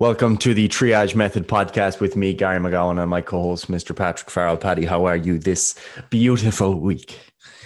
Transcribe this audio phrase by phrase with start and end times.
[0.00, 3.94] Welcome to the Triage Method podcast with me, Gary McGowan, and my co host, Mr.
[3.94, 4.56] Patrick Farrell.
[4.56, 5.74] Paddy, how are you this
[6.08, 7.18] beautiful week?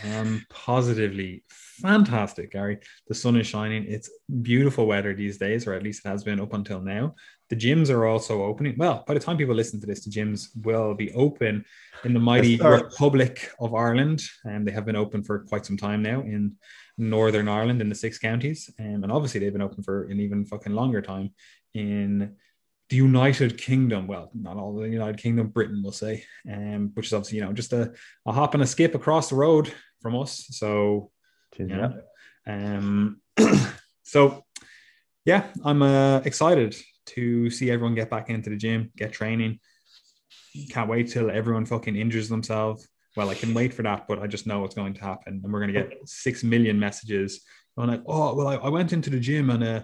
[0.03, 2.81] Um, positively fantastic, Gary.
[3.07, 3.85] The sun is shining.
[3.87, 4.11] It's
[4.43, 7.15] beautiful weather these days, or at least it has been up until now.
[7.51, 8.75] The gyms are also opening.
[8.77, 11.65] Well, by the time people listen to this, the gyms will be open
[12.03, 16.03] in the mighty Republic of Ireland, and they have been open for quite some time
[16.03, 16.57] now in
[16.99, 20.45] Northern Ireland in the six counties, um, and obviously they've been open for an even
[20.45, 21.31] fucking longer time
[21.75, 22.37] in
[22.89, 24.07] the United Kingdom.
[24.07, 27.53] Well, not all the United Kingdom, Britain, we'll say, um, which is obviously you know
[27.53, 27.93] just a,
[28.27, 30.47] a hop and a skip across the road from us.
[30.51, 31.11] So,
[31.59, 31.93] yeah.
[32.47, 33.21] Um,
[34.03, 34.45] so
[35.25, 39.61] yeah, I'm uh, excited to see everyone get back into the gym, get training.
[40.71, 42.87] Can't wait till everyone fucking injures themselves.
[43.17, 45.53] Well, I can wait for that, but I just know it's going to happen, and
[45.53, 47.41] we're going to get six million messages.
[47.77, 49.83] I'm like, oh well, I, I went into the gym and uh,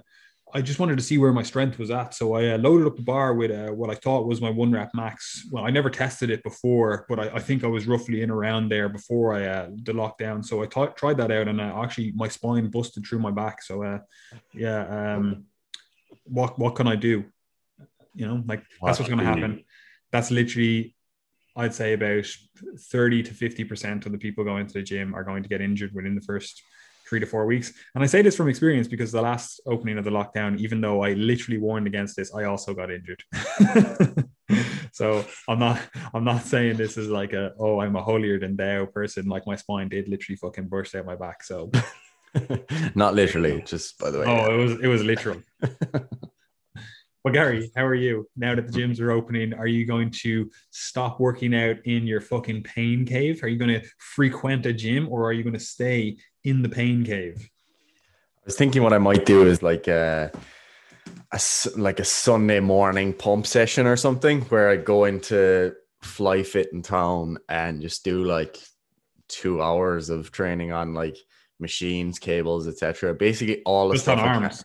[0.53, 2.15] I just wanted to see where my strength was at.
[2.15, 4.73] So I uh, loaded up the bar with uh, what I thought was my one
[4.73, 5.47] rep max.
[5.51, 8.69] Well, I never tested it before, but I, I think I was roughly in around
[8.69, 10.45] there before I uh, the lockdown.
[10.45, 13.63] So I tried that out, and uh, actually my spine busted through my back.
[13.63, 13.99] So uh,
[14.55, 15.45] yeah, um,
[16.25, 17.25] what what can I do?
[18.15, 19.65] You know, like that's what's going to happen.
[20.11, 20.97] That's literally,
[21.57, 22.27] I'd say about
[22.91, 25.61] thirty to fifty percent of the people going to the gym are going to get
[25.61, 26.63] injured within the first
[27.11, 27.73] three to four weeks.
[27.95, 31.03] And I say this from experience because the last opening of the lockdown, even though
[31.03, 33.23] I literally warned against this, I also got injured.
[34.93, 35.81] so I'm not
[36.15, 39.27] I'm not saying this is like a oh I'm a holier than thou person.
[39.27, 41.43] Like my spine did literally fucking burst out my back.
[41.43, 41.73] So
[42.95, 44.27] not literally, just by the way.
[44.27, 44.55] Oh, yeah.
[44.55, 45.43] it was it was literal.
[47.23, 48.27] Well, Gary, how are you?
[48.35, 52.23] Now that the gyms are opening, are you going to stop working out in your
[52.23, 53.43] fucking pain cave?
[53.43, 56.69] Are you going to frequent a gym or are you going to stay in the
[56.69, 57.37] pain cave?
[57.37, 60.33] I was thinking what I might do is like a,
[61.31, 61.41] a
[61.77, 66.81] like a Sunday morning pump session or something where I go into Fly Fit in
[66.81, 68.59] town and just do like
[69.29, 71.19] two hours of training on like
[71.59, 73.13] machines, cables, etc.
[73.13, 74.65] Basically, all the just stuff.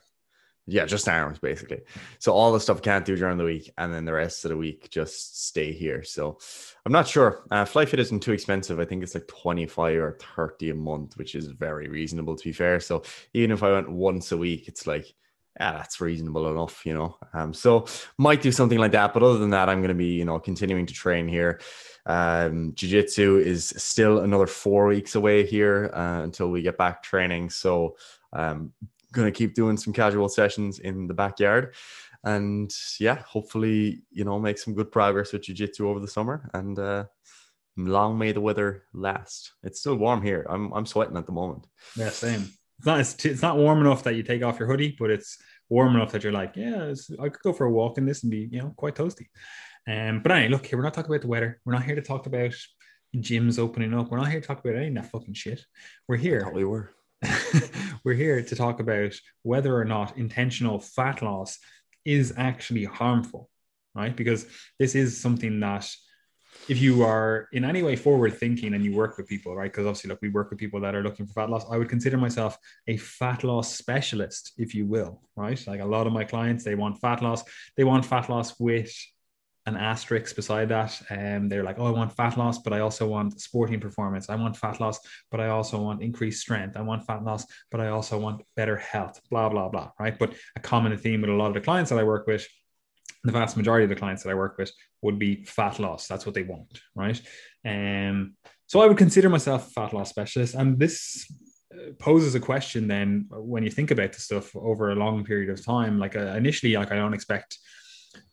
[0.68, 1.82] Yeah, just arms basically.
[2.18, 4.50] So all the stuff I can't do during the week, and then the rest of
[4.50, 6.04] the week just stay here.
[6.04, 6.40] So
[6.86, 7.44] I'm not sure.
[7.52, 8.80] Uh, FlyFit isn't too expensive.
[8.80, 12.52] I think it's like 25 or 30 a month, which is very reasonable to be
[12.52, 12.80] fair.
[12.80, 15.06] So even if I went once a week, it's like,
[15.60, 17.16] yeah, that's reasonable enough, you know.
[17.34, 17.86] Um, so
[18.18, 19.14] might do something like that.
[19.14, 21.62] But other than that, I'm going to be, you know, continuing to train here.
[22.08, 27.04] Um, Jiu Jitsu is still another four weeks away here uh, until we get back
[27.04, 27.52] training.
[27.52, 27.98] So
[28.34, 28.74] um,
[29.16, 31.74] going to keep doing some casual sessions in the backyard.
[32.24, 36.78] And yeah hopefully you know make some good progress with jiu-jitsu over the summer and
[36.80, 37.06] uh
[37.78, 39.52] long may the weather last.
[39.64, 40.46] It's still warm here.
[40.50, 41.68] I'm i'm sweating at the moment.
[41.96, 42.50] Yeah same.
[42.78, 45.38] It's not it's, it's not warm enough that you take off your hoodie but it's
[45.70, 48.32] warm enough that you're like yeah i could go for a walk in this and
[48.32, 49.28] be you know quite toasty.
[49.88, 51.62] Um but anyway look here we're not talking about the weather.
[51.64, 52.56] We're not here to talk about
[53.16, 54.10] gyms opening up.
[54.10, 55.64] We're not here to talk about any of that fucking shit.
[56.08, 56.90] We're here we were
[58.06, 61.58] we're here to talk about whether or not intentional fat loss
[62.06, 63.50] is actually harmful,
[63.96, 64.16] right?
[64.16, 64.46] Because
[64.80, 65.90] this is something that
[66.70, 69.72] if you are in any way forward thinking and you work with people, right?
[69.72, 71.66] Because obviously, look, we work with people that are looking for fat loss.
[71.70, 72.58] I would consider myself
[72.88, 75.62] a fat loss specialist, if you will, right?
[75.68, 77.44] Like a lot of my clients, they want fat loss.
[77.76, 78.96] They want fat loss with
[79.66, 81.02] an asterisk beside that.
[81.10, 84.30] Um, they're like, oh, I want fat loss, but I also want sporting performance.
[84.30, 85.00] I want fat loss,
[85.32, 86.78] but I also want increased strength.
[86.78, 89.92] I want fat loss, but I also want better health, blah, blah, blah.
[90.00, 90.18] Right.
[90.18, 92.48] But a common theme with a lot of the clients that I work with,
[93.24, 94.72] the vast majority of the clients that I work with
[95.02, 96.08] would be fat loss.
[96.08, 96.80] That's what they want.
[96.94, 97.20] Right.
[97.66, 98.36] Um,
[98.68, 100.54] so I would consider myself a fat loss specialist.
[100.54, 101.26] And this
[101.74, 105.50] uh, poses a question then when you think about the stuff over a long period
[105.50, 105.98] of time.
[105.98, 107.58] Like uh, initially, like I don't expect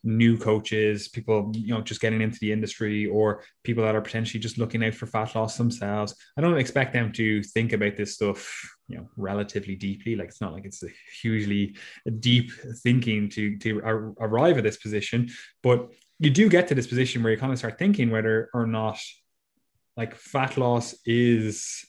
[0.04, 4.40] new coaches, people you know just getting into the industry, or people that are potentially
[4.40, 6.14] just looking out for fat loss themselves.
[6.36, 10.16] I don't expect them to think about this stuff, you know, relatively deeply.
[10.16, 10.88] Like it's not like it's a
[11.20, 11.76] hugely
[12.20, 12.50] deep
[12.82, 13.78] thinking to to
[14.20, 15.30] arrive at this position,
[15.62, 18.66] but you do get to this position where you kind of start thinking whether or
[18.66, 18.98] not
[19.96, 21.84] like fat loss is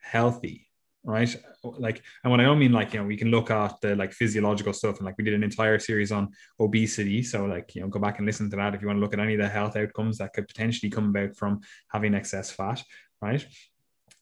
[0.00, 0.67] healthy
[1.08, 1.34] right?
[1.64, 4.12] Like, and what I don't mean like, you know, we can look at the like
[4.12, 6.28] physiological stuff and like we did an entire series on
[6.60, 7.22] obesity.
[7.22, 9.14] So, like, you know, go back and listen to that if you want to look
[9.14, 11.60] at any of the health outcomes that could potentially come about from
[11.90, 12.84] having excess fat,
[13.22, 13.44] right?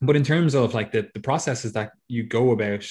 [0.00, 2.88] But in terms of like the, the processes that you go about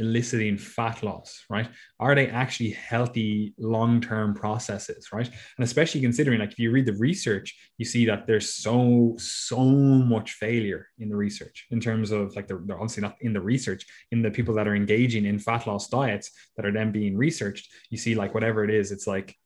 [0.00, 1.68] eliciting fat loss, right?
[2.00, 5.26] Are they actually healthy long term processes, right?
[5.28, 9.60] And especially considering, like, if you read the research, you see that there's so, so
[9.60, 13.40] much failure in the research in terms of like, they're, they're obviously not in the
[13.40, 17.16] research, in the people that are engaging in fat loss diets that are then being
[17.16, 17.68] researched.
[17.90, 19.36] You see, like, whatever it is, it's like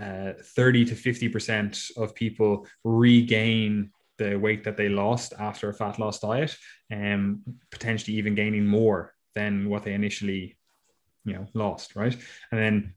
[0.00, 5.98] uh, 30 to 50% of people regain the weight that they lost after a fat
[5.98, 6.54] loss diet
[6.90, 10.56] and um, potentially even gaining more than what they initially
[11.24, 12.16] you know lost right
[12.50, 12.94] and then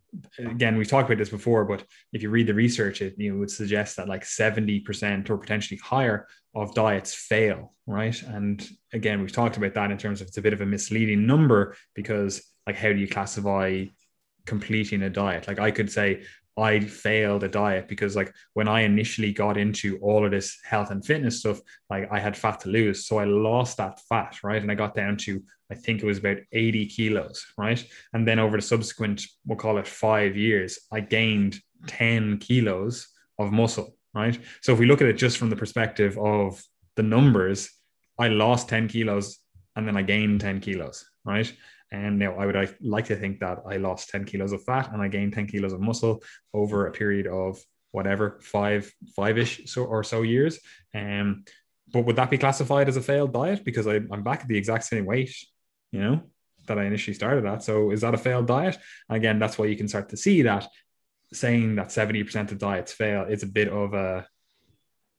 [0.50, 1.84] again we've talked about this before but
[2.14, 5.80] if you read the research it you know would suggest that like 70% or potentially
[5.84, 10.38] higher of diets fail right and again we've talked about that in terms of it's
[10.38, 13.84] a bit of a misleading number because like how do you classify
[14.46, 16.24] completing a diet like i could say
[16.56, 20.92] I failed a diet because like when I initially got into all of this health
[20.92, 21.60] and fitness stuff,
[21.90, 23.08] like I had fat to lose.
[23.08, 24.62] So I lost that fat, right?
[24.62, 25.44] And I got down to,
[25.74, 27.84] I think it was about 80 kilos, right?
[28.14, 33.08] And then over the subsequent, we'll call it five years, I gained 10 kilos
[33.40, 34.40] of muscle, right?
[34.62, 36.62] So if we look at it just from the perspective of
[36.96, 37.72] the numbers,
[38.20, 39.40] I lost 10 kilos
[39.76, 41.52] and then I gained 10 kilos, right?
[41.92, 45.02] And now I would like to think that I lost 10 kilos of fat and
[45.02, 46.22] I gained 10 kilos of muscle
[46.54, 47.60] over a period of
[47.92, 50.60] whatever, five, five ish so, or so years.
[50.94, 51.46] Um,
[51.92, 53.64] but would that be classified as a failed diet?
[53.64, 55.34] Because I, I'm back at the exact same weight,
[55.94, 56.22] you know,
[56.68, 57.64] that I initially started at.
[57.64, 58.78] So is that a failed diet?
[59.10, 60.68] again, that's why you can start to see that
[61.32, 64.28] saying that 70% of diets fail, is a bit of a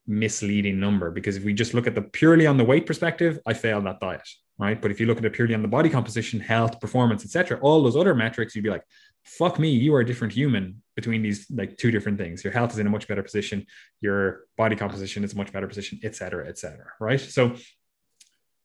[0.06, 3.54] misleading number because if we just look at the purely on the weight perspective, I
[3.54, 4.28] failed that diet
[4.58, 4.80] right?
[4.80, 7.82] But if you look at it purely on the body composition, health, performance, etc., all
[7.82, 8.84] those other metrics, you'd be like,
[9.24, 12.72] "Fuck me, you are a different human." Between these like two different things, your health
[12.72, 13.66] is in a much better position,
[14.00, 16.86] your body composition is a much better position, etc., etc.
[17.00, 17.20] right?
[17.20, 17.56] So,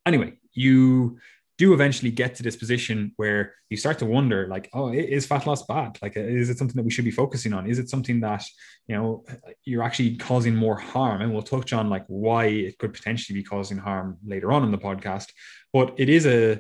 [0.06, 1.20] anyway, you
[1.60, 5.46] do eventually get to this position where you start to wonder like oh is fat
[5.46, 6.00] loss bad?
[6.02, 7.68] Like uh, is it something that we should be focusing on?
[7.68, 8.44] Is it something that
[8.88, 9.26] you know
[9.66, 11.22] you're actually causing more harm?
[11.22, 14.72] And we'll touch on like why it could potentially be causing harm later on in
[14.72, 15.28] the podcast
[15.74, 16.60] but it is a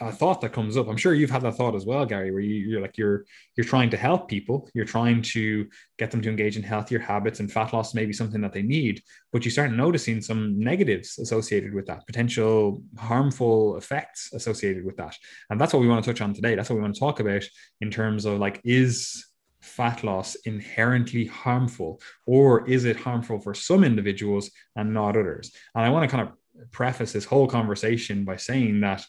[0.00, 0.88] a thought that comes up.
[0.88, 3.24] I'm sure you've had that thought as well, Gary, where you, are like you're
[3.56, 7.40] you're trying to help people, you're trying to get them to engage in healthier habits,
[7.40, 9.02] and fat loss may be something that they need,
[9.32, 15.16] but you start noticing some negatives associated with that, potential harmful effects associated with that,
[15.50, 16.54] and that's what we want to touch on today.
[16.54, 17.44] That's what we want to talk about
[17.80, 19.26] in terms of like is
[19.60, 25.52] fat loss inherently harmful, or is it harmful for some individuals and not others?
[25.74, 26.34] And I want to kind of
[26.72, 29.04] preface this whole conversation by saying that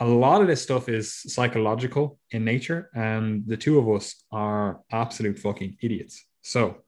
[0.00, 4.80] a lot of this stuff is psychological in nature, and the two of us are
[4.90, 6.24] absolute fucking idiots.
[6.40, 6.78] So,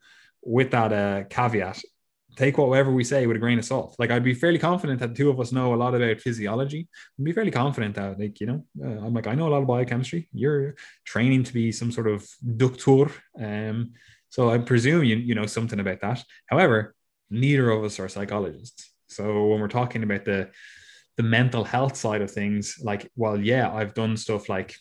[0.42, 1.82] with that uh, caveat,
[2.36, 3.94] take whatever we say with a grain of salt.
[3.98, 6.88] Like, I'd be fairly confident that the two of us know a lot about physiology.
[7.18, 9.62] I'd be fairly confident that, like, you know, uh, I'm like, I know a lot
[9.62, 10.28] of biochemistry.
[10.32, 10.74] You're
[11.04, 12.26] training to be some sort of
[12.56, 13.12] doctor.
[13.38, 13.92] Um,
[14.30, 16.24] so I presume you, you know something about that.
[16.46, 16.94] However,
[17.28, 18.90] neither of us are psychologists.
[19.08, 20.50] So when we're talking about the
[21.16, 24.74] the mental health side of things, like, well, yeah, I've done stuff like,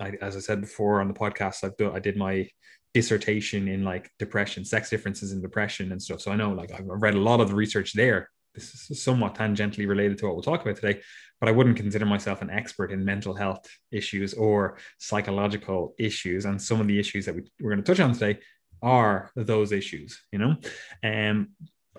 [0.00, 2.48] I, as I said before on the podcast, I've done, I did my
[2.94, 6.20] dissertation in like depression, sex differences in depression and stuff.
[6.20, 8.30] So I know, like, I've read a lot of the research there.
[8.54, 11.00] This is somewhat tangentially related to what we'll talk about today,
[11.40, 16.44] but I wouldn't consider myself an expert in mental health issues or psychological issues.
[16.44, 18.40] And some of the issues that we, we're going to touch on today
[18.82, 20.56] are those issues, you know.
[21.04, 21.50] Um,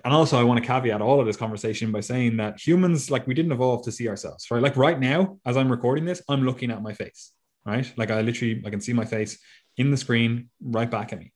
[0.03, 3.27] and also I want to caveat all of this conversation by saying that humans, like
[3.27, 4.61] we didn't evolve to see ourselves, right?
[4.61, 7.31] Like right now, as I'm recording this, I'm looking at my face,
[7.65, 7.91] right?
[7.97, 9.39] Like I literally, I can see my face
[9.77, 11.33] in the screen right back at me.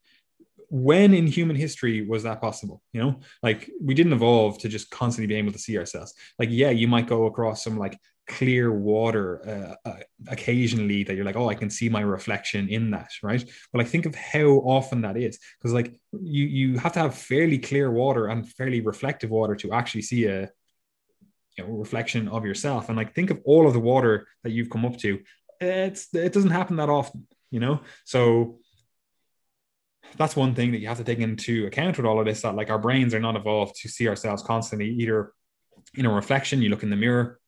[0.70, 2.82] When in human history was that possible?
[2.93, 6.13] You know, like we didn't evolve to just constantly be able to see ourselves.
[6.39, 11.25] Like, yeah, you might go across some like clear water uh, uh, occasionally that you're
[11.25, 13.44] like, oh, I can see my reflection in that, right?
[13.72, 17.15] But like, think of how often that is, because like you you have to have
[17.15, 20.50] fairly clear water and fairly reflective water to actually see a
[21.58, 22.89] you know, reflection of yourself.
[22.89, 25.20] And like, think of all of the water that you've come up to.
[25.60, 27.82] It's it doesn't happen that often, you know.
[28.06, 28.60] So
[30.18, 32.42] that's one thing that you have to take into account with all of this.
[32.42, 35.34] That like our brains are not evolved to see ourselves constantly either
[35.96, 36.62] in a reflection.
[36.62, 37.39] You look in the mirror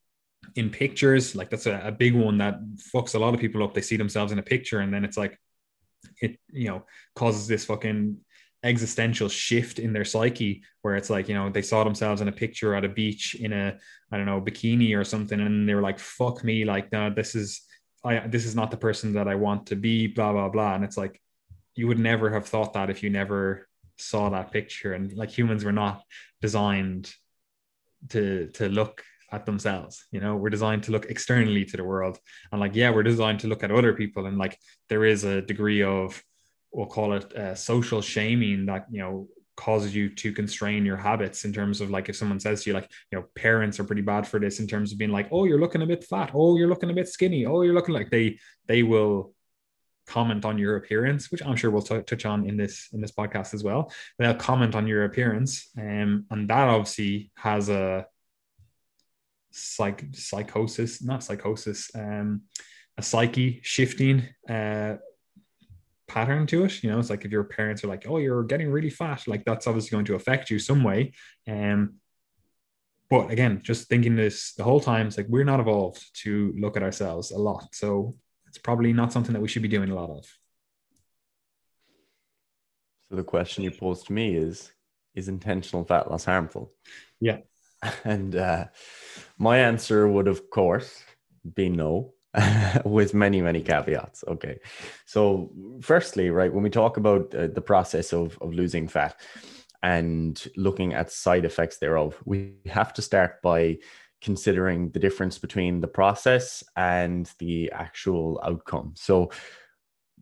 [0.55, 2.59] in pictures like that's a, a, big one that
[2.93, 3.73] fucks a lot of people up.
[3.73, 5.39] They see themselves in a picture and then it's like
[6.21, 6.85] it you know
[7.15, 8.17] causes this fucking
[8.63, 12.31] existential shift in their psyche where it's like you know they saw themselves in a
[12.31, 13.77] picture at a beach in a
[14.11, 17.35] i don't know bikini or something and they were like fuck me like no this
[17.35, 17.61] is
[18.03, 20.75] i this is not the person that i want to be blah blah blah.
[20.75, 21.21] And it's like
[21.75, 24.93] you would never have thought that if you never saw that picture.
[24.93, 26.03] And like humans were not
[26.41, 27.13] designed
[28.09, 30.05] to to look at themselves.
[30.12, 32.20] You know, we're designed to look externally to the world.
[32.51, 34.25] And like, yeah, we're designed to look at other people.
[34.25, 34.58] And like,
[34.89, 36.22] there is a degree of,
[36.72, 41.46] we'll call it uh, social shaming that, you know, causes you to constrain your habits
[41.46, 44.01] in terms of like if someone says to you like you know parents are pretty
[44.01, 46.58] bad for this in terms of being like oh you're looking a bit fat oh
[46.58, 49.34] you're looking a bit skinny oh you're looking like they they will
[50.08, 53.12] comment on your appearance which i'm sure we'll t- touch on in this in this
[53.12, 58.05] podcast as well they'll comment on your appearance um, and that obviously has a
[59.55, 62.41] psych psychosis, not psychosis, um,
[62.97, 64.95] a psyche shifting uh,
[66.07, 66.83] pattern to it.
[66.83, 69.45] You know, it's like if your parents are like, "Oh, you're getting really fat," like
[69.45, 71.13] that's obviously going to affect you some way.
[71.47, 71.95] Um,
[73.09, 76.75] but again, just thinking this the whole time, it's like we're not evolved to look
[76.75, 78.15] at ourselves a lot, so
[78.47, 80.25] it's probably not something that we should be doing a lot of.
[83.09, 84.74] So the question you posed to me is:
[85.13, 86.74] Is intentional fat loss harmful?
[87.21, 87.38] Yeah.
[88.03, 88.65] And uh,
[89.37, 91.03] my answer would, of course,
[91.53, 92.13] be no,
[92.85, 94.23] with many, many caveats.
[94.27, 94.59] Okay.
[95.05, 95.51] So,
[95.81, 99.19] firstly, right, when we talk about uh, the process of, of losing fat
[99.83, 103.77] and looking at side effects thereof, we have to start by
[104.21, 108.93] considering the difference between the process and the actual outcome.
[108.95, 109.31] So,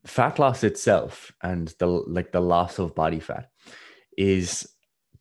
[0.06, 3.50] fat loss itself and the like the loss of body fat
[4.18, 4.68] is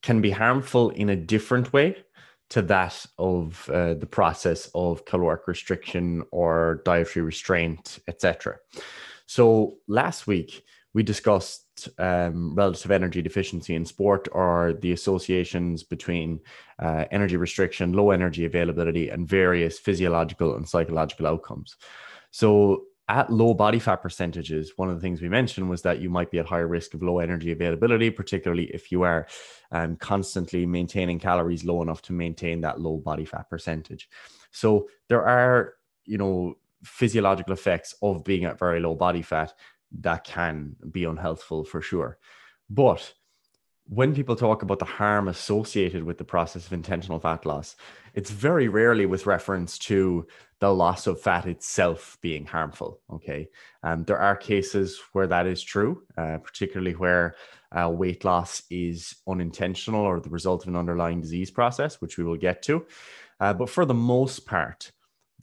[0.03, 1.97] can be harmful in a different way
[2.53, 8.59] to that of uh, the process of caloric restriction or dietary restraint, etc.
[9.25, 16.41] So last week we discussed um, relative energy deficiency in sport or the associations between
[16.79, 21.77] uh, energy restriction, low energy availability, and various physiological and psychological outcomes.
[22.33, 22.83] So
[23.13, 26.31] at low body fat percentages, one of the things we mentioned was that you might
[26.31, 29.27] be at higher risk of low energy availability, particularly if you are
[29.71, 34.09] um, constantly maintaining calories low enough to maintain that low body fat percentage.
[34.51, 35.75] So there are,
[36.07, 36.55] you know,
[36.85, 39.53] physiological effects of being at very low body fat
[40.01, 42.17] that can be unhealthful for sure.
[42.71, 43.13] But
[43.95, 47.77] when people talk about the harm associated with the process of intentional fat loss,
[48.15, 50.27] it's very rarely with reference to
[50.61, 53.01] the loss of fat itself being harmful.
[53.13, 53.49] Okay.
[53.83, 57.35] Um, there are cases where that is true, uh, particularly where
[57.71, 62.25] uh, weight loss is unintentional or the result of an underlying disease process, which we
[62.25, 62.87] will get to.
[63.41, 64.91] Uh, but for the most part,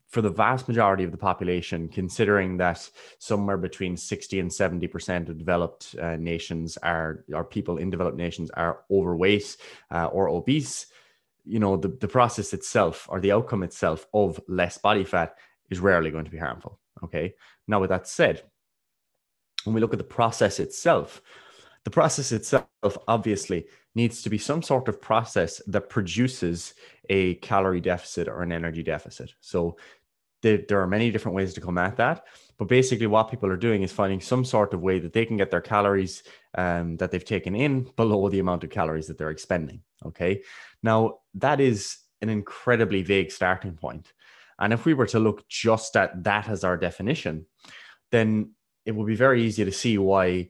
[0.10, 2.90] for the vast majority of the population, considering that
[3.20, 8.50] somewhere between 60 and 70% of developed uh, nations are, or people in developed nations
[8.52, 9.56] are overweight
[9.92, 10.88] uh, or obese,
[11.46, 15.36] you know, the, the process itself or the outcome itself of less body fat
[15.70, 16.80] is rarely going to be harmful.
[17.04, 17.36] Okay.
[17.68, 18.44] Now, with that said,
[19.64, 21.22] when we look at the process itself,
[21.84, 22.68] the process itself
[23.08, 26.74] obviously needs to be some sort of process that produces
[27.10, 29.34] a calorie deficit or an energy deficit.
[29.42, 29.78] So
[30.42, 32.26] there, are many different ways to come at that.
[32.58, 35.38] But basically, what people are doing is finding some sort of way that they can
[35.38, 36.24] get their calories
[36.58, 39.82] um, that they've taken in below the amount of calories that they're expending.
[40.06, 40.42] Okay.
[40.84, 44.12] Now, that is an incredibly vague starting point.
[44.60, 47.46] And if we were to look just at that as our definition,
[48.12, 48.52] then
[48.86, 50.50] it would be very easy to see why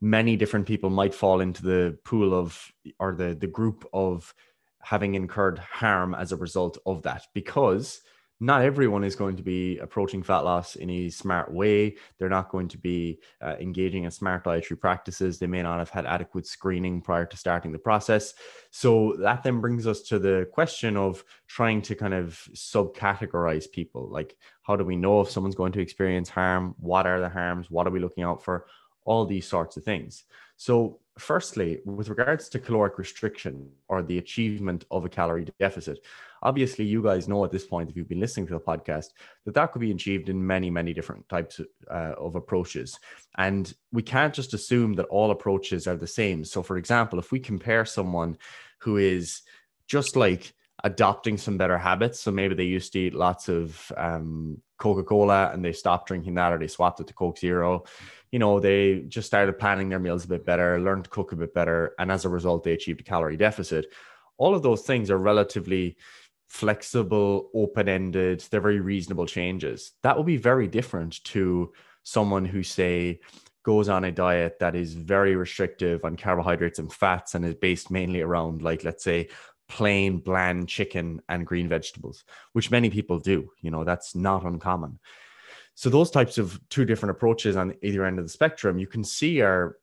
[0.00, 4.32] many different people might fall into the pool of or the, the group of
[4.80, 8.00] having incurred harm as a result of that because
[8.40, 11.96] not everyone is going to be approaching fat loss in a smart way.
[12.18, 15.38] They're not going to be uh, engaging in smart dietary practices.
[15.38, 18.34] They may not have had adequate screening prior to starting the process.
[18.70, 24.08] So that then brings us to the question of trying to kind of subcategorize people.
[24.08, 26.76] Like, how do we know if someone's going to experience harm?
[26.78, 27.70] What are the harms?
[27.70, 28.66] What are we looking out for?
[29.10, 30.24] All these sorts of things.
[30.56, 33.54] So, firstly, with regards to caloric restriction
[33.88, 35.98] or the achievement of a calorie deficit,
[36.42, 39.08] obviously you guys know at this point if you've been listening to the podcast
[39.44, 41.60] that that could be achieved in many many different types
[41.90, 42.98] uh, of approaches
[43.38, 47.32] and we can't just assume that all approaches are the same so for example if
[47.32, 48.36] we compare someone
[48.78, 49.42] who is
[49.86, 50.52] just like
[50.84, 55.64] adopting some better habits so maybe they used to eat lots of um, coca-cola and
[55.64, 57.82] they stopped drinking that or they swapped it to coke zero
[58.32, 61.36] you know they just started planning their meals a bit better learned to cook a
[61.36, 63.86] bit better and as a result they achieved a calorie deficit
[64.38, 65.96] all of those things are relatively
[66.48, 69.92] flexible, open ended, they're very reasonable changes.
[70.02, 73.20] That will be very different to someone who, say,
[73.64, 77.90] goes on a diet that is very restrictive on carbohydrates and fats and is based
[77.90, 79.28] mainly around, like, let's say,
[79.68, 83.50] plain, bland chicken and green vegetables, which many people do.
[83.60, 84.98] You know, that's not uncommon.
[85.78, 89.04] So, those types of two different approaches on either end of the spectrum, you can
[89.04, 89.76] see are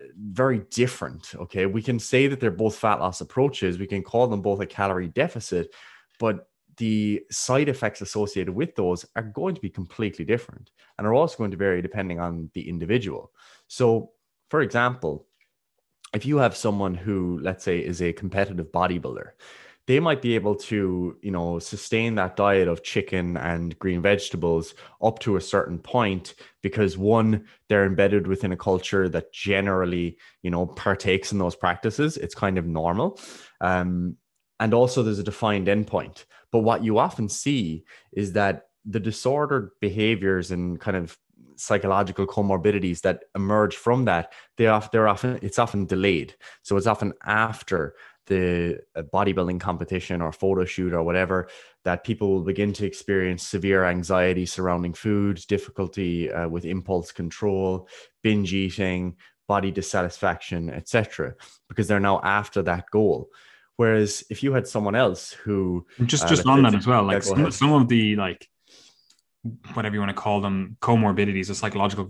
[0.00, 1.34] uh, very different.
[1.34, 1.66] Okay.
[1.66, 3.78] We can say that they're both fat loss approaches.
[3.78, 5.74] We can call them both a calorie deficit,
[6.18, 11.12] but the side effects associated with those are going to be completely different and are
[11.12, 13.30] also going to vary depending on the individual.
[13.68, 14.12] So,
[14.48, 15.26] for example,
[16.14, 19.32] if you have someone who, let's say, is a competitive bodybuilder,
[19.86, 24.74] they might be able to, you know, sustain that diet of chicken and green vegetables
[25.02, 30.50] up to a certain point because one, they're embedded within a culture that generally, you
[30.50, 32.16] know, partakes in those practices.
[32.16, 33.18] It's kind of normal.
[33.60, 34.16] Um,
[34.60, 36.26] and also there's a defined endpoint.
[36.52, 41.18] But what you often see is that the disordered behaviors and kind of
[41.56, 46.86] psychological comorbidities that emerge from that they often they're often it's often delayed so it's
[46.86, 47.94] often after
[48.32, 48.80] the
[49.12, 51.48] bodybuilding competition or photo shoot or whatever
[51.84, 57.88] that people will begin to experience severe anxiety surrounding food difficulty uh, with impulse control
[58.22, 59.16] binge eating
[59.48, 61.34] body dissatisfaction etc
[61.68, 63.28] because they're now after that goal.
[63.76, 67.22] Whereas if you had someone else who just uh, just on that as well like
[67.22, 68.48] some, some of the like
[69.74, 72.04] whatever you want to call them comorbidities or psychological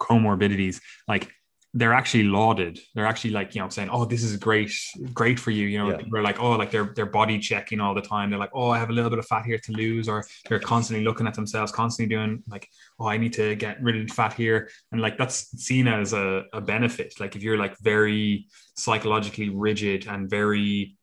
[0.00, 1.30] comorbidities like
[1.74, 2.80] they're actually lauded.
[2.94, 4.72] They're actually like, you know, saying, "Oh, this is great,
[5.12, 6.00] great for you." You know, yeah.
[6.10, 8.78] we're like, "Oh, like they're they're body checking all the time." They're like, "Oh, I
[8.78, 11.70] have a little bit of fat here to lose," or they're constantly looking at themselves,
[11.70, 15.50] constantly doing like, "Oh, I need to get rid of fat here," and like that's
[15.62, 17.20] seen as a, a benefit.
[17.20, 20.96] Like if you're like very psychologically rigid and very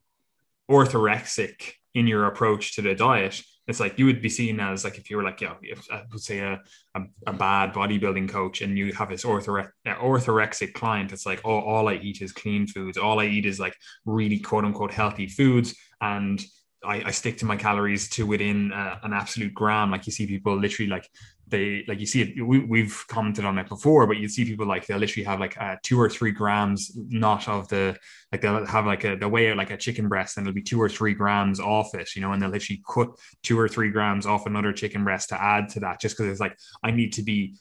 [0.69, 4.97] orthorexic in your approach to the diet, it's like you would be seen as like
[4.97, 6.61] if you were like yeah if uh, I would say a,
[6.95, 11.41] a, a, bad bodybuilding coach and you have this orthore- uh, orthorexic client it's like
[11.43, 12.97] oh all I eat is clean foods.
[12.97, 15.75] All I eat is like really quote unquote healthy foods.
[16.01, 16.43] And
[16.85, 19.91] I, I stick to my calories to within uh, an absolute gram.
[19.91, 21.09] Like you see people literally like
[21.47, 24.65] they like you see it we, have commented on it before but you see people
[24.65, 27.95] like they'll literally have like uh, two or three grams not of the
[28.31, 30.81] like they'll have like a the weigh like a chicken breast and it'll be two
[30.81, 33.09] or three grams off it you know and they'll literally cut
[33.43, 36.41] two or three grams off another chicken breast to add to that just because it's
[36.41, 37.55] like i need to be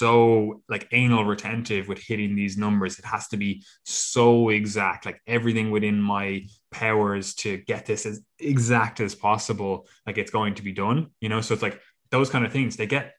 [0.00, 5.20] so like anal retentive with hitting these numbers it has to be so exact like
[5.26, 6.26] everything within my
[6.70, 11.28] powers to get this as exact as possible like it's going to be done you
[11.28, 11.80] know so it's like
[12.10, 13.14] those kind of things they get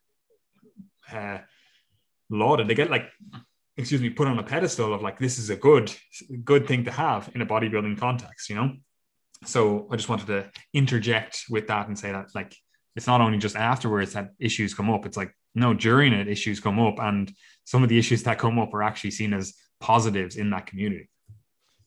[1.12, 1.40] uh,
[2.30, 2.68] lauded.
[2.68, 3.10] They get like,
[3.78, 5.94] excuse me, put on a pedestal of like this is a good,
[6.44, 8.74] good thing to have in a bodybuilding context, you know.
[9.46, 12.56] So I just wanted to interject with that and say that like
[12.96, 15.06] it's not only just afterwards that issues come up.
[15.06, 17.34] It's like no, during it issues come up, and
[17.66, 21.10] some of the issues that come up are actually seen as positives in that community.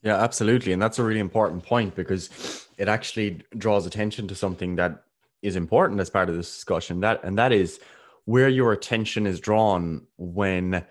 [0.02, 0.72] Yeah, absolutely.
[0.72, 5.04] And that's a really important point because it actually draws attention to something that
[5.40, 7.00] is important as part of this discussion.
[7.00, 7.80] That and that is
[8.26, 10.84] where your attention is drawn when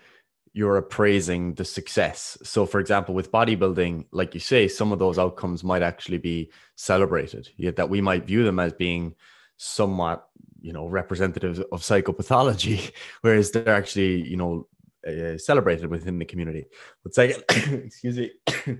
[0.52, 2.38] you're appraising the success.
[2.44, 6.50] So, for example, with bodybuilding, like you say, some of those outcomes might actually be
[6.76, 9.16] celebrated, yet that we might view them as being
[9.56, 10.28] somewhat,
[10.64, 14.66] you know, representative of psychopathology, whereas they're actually, you know,
[15.06, 16.64] uh, celebrated within the community.
[17.02, 17.44] But second,
[17.84, 18.30] excuse me.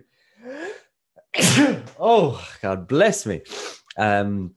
[2.01, 3.43] oh, God bless me.
[3.99, 4.55] Um,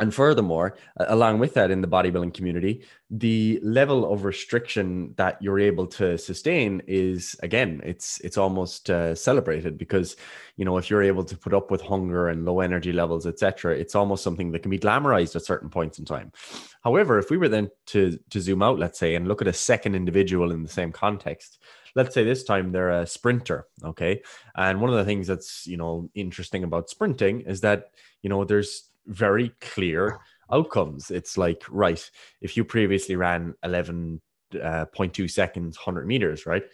[0.00, 5.60] and furthermore, along with that, in the bodybuilding community, the level of restriction that you're
[5.60, 10.16] able to sustain is again, it's it's almost uh, celebrated because
[10.56, 13.76] you know if you're able to put up with hunger and low energy levels, etc.,
[13.76, 16.32] it's almost something that can be glamorized at certain points in time.
[16.82, 19.52] However, if we were then to to zoom out, let's say, and look at a
[19.52, 21.58] second individual in the same context,
[21.94, 24.22] let's say this time they're a sprinter okay
[24.54, 27.90] and one of the things that's you know interesting about sprinting is that
[28.22, 30.18] you know there's very clear
[30.52, 31.10] outcomes.
[31.10, 34.20] It's like, right, if you previously ran 11.2
[34.62, 36.64] uh, seconds, 100 meters, right?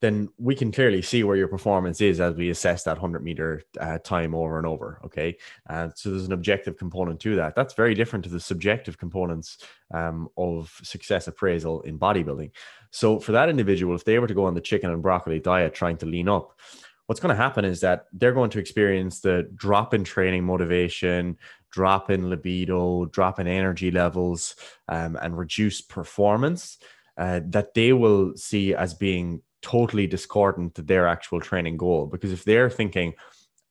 [0.00, 3.62] Then we can clearly see where your performance is as we assess that 100 meter
[3.78, 5.00] uh, time over and over.
[5.04, 5.36] Okay.
[5.70, 7.54] Uh, so there's an objective component to that.
[7.54, 9.58] That's very different to the subjective components
[9.94, 12.50] um, of success appraisal in bodybuilding.
[12.90, 15.72] So for that individual, if they were to go on the chicken and broccoli diet
[15.72, 16.58] trying to lean up,
[17.06, 21.36] what's going to happen is that they're going to experience the drop in training motivation,
[21.72, 24.54] drop in libido, drop in energy levels,
[24.88, 26.78] um, and reduce performance
[27.18, 32.06] uh, that they will see as being totally discordant to their actual training goal.
[32.06, 33.14] Because if they're thinking,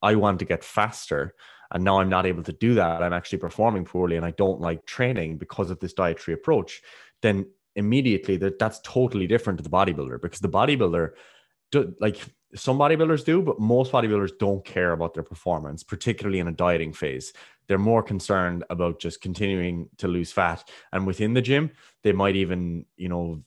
[0.01, 1.35] I want to get faster,
[1.71, 4.59] and now I'm not able to do that, I'm actually performing poorly, and I don't
[4.59, 6.81] like training because of this dietary approach,
[7.21, 11.11] then immediately that that's totally different to the bodybuilder because the bodybuilder
[11.71, 12.19] do, like
[12.55, 16.93] some bodybuilders do, but most bodybuilders don't care about their performance, particularly in a dieting
[16.93, 17.33] phase.
[17.67, 20.67] They're more concerned about just continuing to lose fat.
[20.91, 21.71] And within the gym,
[22.03, 23.43] they might even, you know,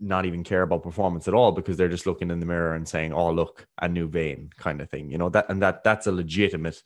[0.00, 2.88] not even care about performance at all because they're just looking in the mirror and
[2.88, 5.10] saying, "Oh, look, a new vein," kind of thing.
[5.10, 6.82] You know that, and that that's a legitimate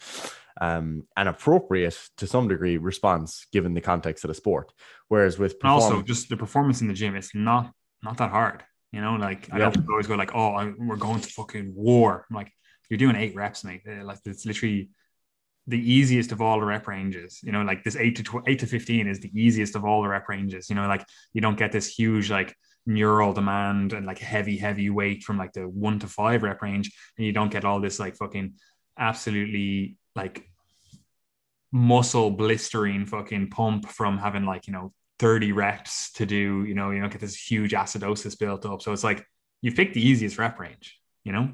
[0.60, 4.72] um, an appropriate to some degree response given the context of the sport.
[5.08, 8.64] Whereas with perform- also just the performance in the gym, it's not not that hard.
[8.92, 9.68] You know, like I yeah.
[9.68, 12.53] know always go like, "Oh, I, we're going to fucking war." I'm like,
[12.88, 13.83] "You're doing eight reps, mate.
[13.87, 14.90] Uh, like it's literally
[15.66, 17.40] the easiest of all the rep ranges.
[17.42, 20.03] You know, like this eight to tw- eight to fifteen is the easiest of all
[20.03, 20.70] the rep ranges.
[20.70, 22.55] You know, like you don't get this huge like
[22.87, 26.90] neural demand and like heavy heavy weight from like the one to five rep range,
[27.18, 28.55] and you don't get all this like fucking
[28.99, 30.49] absolutely like
[31.72, 36.90] muscle blistering fucking pump from having like you know 30 reps to do, you know,
[36.90, 38.83] you don't get this huge acidosis built up.
[38.83, 39.26] So it's like
[39.62, 41.52] you pick the easiest rep range, you know?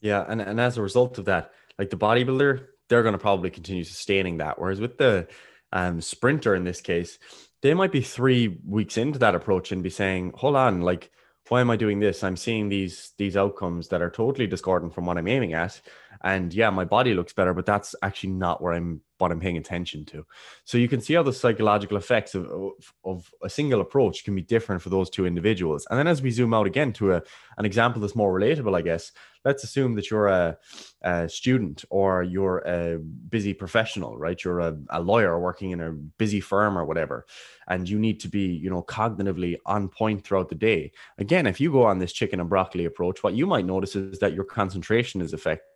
[0.00, 0.24] Yeah.
[0.26, 3.84] And, and as a result of that, like the bodybuilder, they're going to probably continue
[3.84, 4.58] sustaining that.
[4.58, 5.28] Whereas with the
[5.72, 7.18] um, sprinter in this case,
[7.62, 11.10] they might be three weeks into that approach and be saying, hold on, like,
[11.48, 12.24] why am I doing this?
[12.24, 15.80] I'm seeing these these outcomes that are totally discordant from what I'm aiming at.
[16.24, 19.56] And yeah, my body looks better, but that's actually not where I'm what I'm paying
[19.56, 20.26] attention to.
[20.64, 22.72] So you can see how the psychological effects of, of,
[23.04, 25.86] of, a single approach can be different for those two individuals.
[25.88, 27.22] And then as we zoom out again to a,
[27.56, 29.12] an example that's more relatable, I guess,
[29.44, 30.58] let's assume that you're a,
[31.02, 34.42] a student or you're a busy professional, right?
[34.42, 37.26] You're a, a lawyer working in a busy firm or whatever,
[37.68, 40.92] and you need to be, you know, cognitively on point throughout the day.
[41.18, 44.18] Again, if you go on this chicken and broccoli approach, what you might notice is
[44.18, 45.71] that your concentration is affected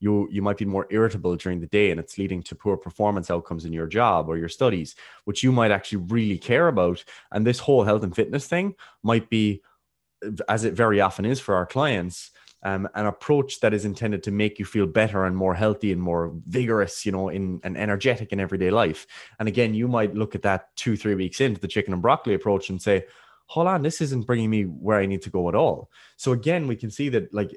[0.00, 3.30] you you might be more irritable during the day and it's leading to poor performance
[3.30, 4.94] outcomes in your job or your studies
[5.24, 9.28] which you might actually really care about and this whole health and fitness thing might
[9.30, 9.62] be
[10.48, 12.30] as it very often is for our clients
[12.64, 16.00] um, an approach that is intended to make you feel better and more healthy and
[16.00, 19.06] more vigorous, you know, in and energetic in everyday life.
[19.38, 22.34] And again, you might look at that two, three weeks into the chicken and broccoli
[22.34, 23.06] approach and say,
[23.46, 25.90] hold on, this isn't bringing me where I need to go at all.
[26.16, 27.56] So again, we can see that like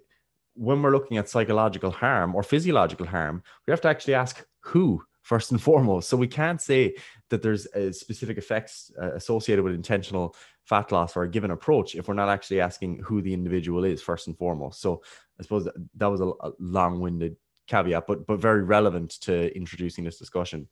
[0.55, 5.03] when we're looking at psychological harm or physiological harm, we have to actually ask who
[5.21, 6.09] first and foremost.
[6.09, 6.95] So we can't say
[7.29, 11.95] that there's a specific effects uh, associated with intentional fat loss or a given approach
[11.95, 14.81] if we're not actually asking who the individual is first and foremost.
[14.81, 15.03] So
[15.39, 17.35] I suppose that, that was a, a long-winded
[17.67, 20.67] caveat, but but very relevant to introducing this discussion.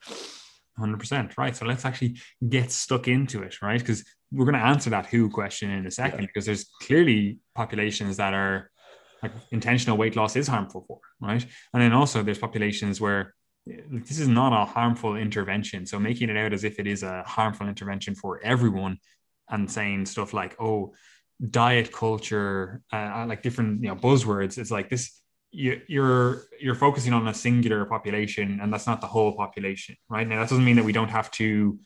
[0.79, 2.17] 100% right so let's actually
[2.49, 5.91] get stuck into it right because we're going to answer that who question in a
[5.91, 6.25] second yeah.
[6.25, 8.71] because there's clearly populations that are
[9.23, 11.43] like intentional weight loss is harmful for, right?
[11.73, 13.33] And then also there's populations where
[13.65, 15.85] this is not a harmful intervention.
[15.85, 18.97] So making it out as if it is a harmful intervention for everyone
[19.49, 20.93] and saying stuff like, oh,
[21.49, 24.57] diet culture, uh, uh like different you know buzzwords.
[24.57, 25.19] It's like this.
[25.55, 30.27] You, you're you're focusing on a singular population, and that's not the whole population, right?
[30.27, 31.79] Now that doesn't mean that we don't have to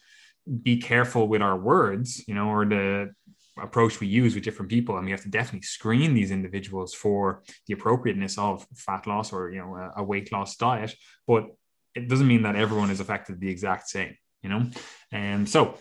[0.63, 3.13] be careful with our words, you know, or the
[3.61, 7.43] approach we use with different people and we have to definitely screen these individuals for
[7.67, 10.93] the appropriateness of fat loss or you know a, weight loss diet.
[11.25, 11.47] But
[11.95, 14.69] it doesn't mean that everyone is affected the exact same you know?
[15.11, 15.77] And so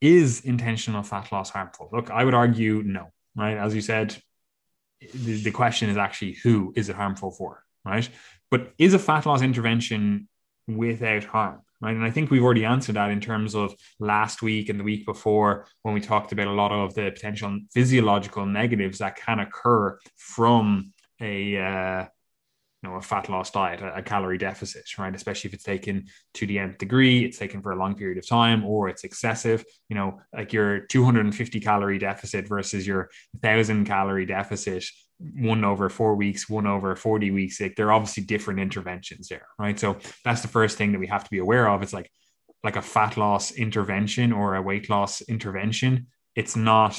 [0.00, 1.90] is intentional fat loss harmful?
[1.92, 3.56] Look i would argue no right?
[3.56, 4.16] As you said
[5.14, 8.08] the, the question is actually who is it harmful for right?
[8.50, 10.28] But is a fat loss intervention
[10.66, 11.94] without harm right?
[11.94, 15.06] And I think we've already answered that in terms of last week and the week
[15.06, 19.98] before when we talked about a lot of the potential physiological negatives that can occur
[20.16, 22.06] from a uh,
[22.82, 25.14] you know a fat loss diet, a, a, calorie deficit, right?
[25.14, 28.26] Especially if it's taken to the nth degree, it's taken for a long period of
[28.26, 29.64] time, or it's excessive.
[29.88, 33.10] You know, like your 250 calorie deficit versus your
[33.42, 34.84] thousand calorie deficit
[35.20, 39.78] one over four weeks, one over 40 weeks, like they're obviously different interventions there, right?
[39.78, 41.82] So that's the first thing that we have to be aware of.
[41.82, 42.10] It's like
[42.62, 46.08] like a fat loss intervention or a weight loss intervention.
[46.34, 46.98] It's not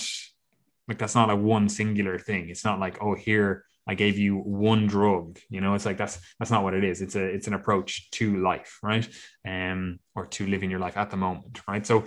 [0.87, 2.49] like that's not a one singular thing.
[2.49, 5.39] It's not like, oh, here I gave you one drug.
[5.49, 7.01] You know, it's like that's that's not what it is.
[7.01, 9.07] It's a it's an approach to life, right?
[9.47, 11.85] Um, or to living your life at the moment, right?
[11.85, 12.05] So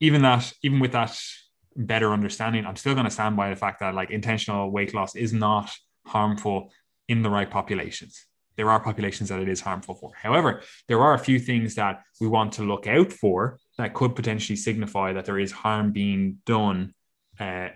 [0.00, 1.18] even that, even with that
[1.76, 5.14] better understanding, I'm still going to stand by the fact that like intentional weight loss
[5.14, 5.70] is not
[6.06, 6.72] harmful
[7.08, 8.26] in the right populations.
[8.56, 10.12] There are populations that it is harmful for.
[10.14, 14.16] However, there are a few things that we want to look out for that could
[14.16, 16.94] potentially signify that there is harm being done
[17.38, 17.68] uh,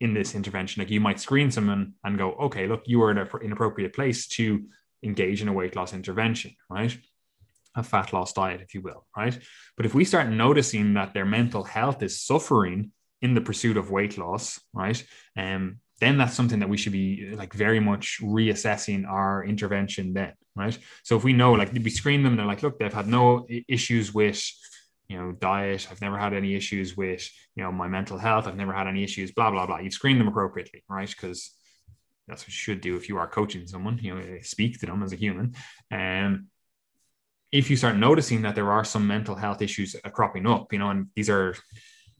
[0.00, 0.82] in this intervention.
[0.82, 4.28] Like you might screen someone and go, okay, look, you are in an inappropriate place
[4.28, 4.64] to
[5.02, 6.96] engage in a weight loss intervention, right?
[7.74, 9.38] A fat loss diet, if you will, right?
[9.76, 13.90] But if we start noticing that their mental health is suffering in the pursuit of
[13.90, 15.02] weight loss, right?
[15.36, 20.32] Um, then that's something that we should be like very much reassessing our intervention then,
[20.54, 20.78] right?
[21.02, 24.14] So if we know, like, we screen them, they're like, look, they've had no issues
[24.14, 24.40] with,
[25.08, 25.88] you know, diet.
[25.90, 28.46] I've never had any issues with, you know, my mental health.
[28.46, 29.78] I've never had any issues, blah, blah, blah.
[29.78, 31.08] You've screened them appropriately, right?
[31.08, 31.52] Because
[32.28, 35.02] that's what you should do if you are coaching someone, you know, speak to them
[35.02, 35.54] as a human.
[35.90, 36.46] And um,
[37.50, 40.90] if you start noticing that there are some mental health issues cropping up, you know,
[40.90, 41.56] and these are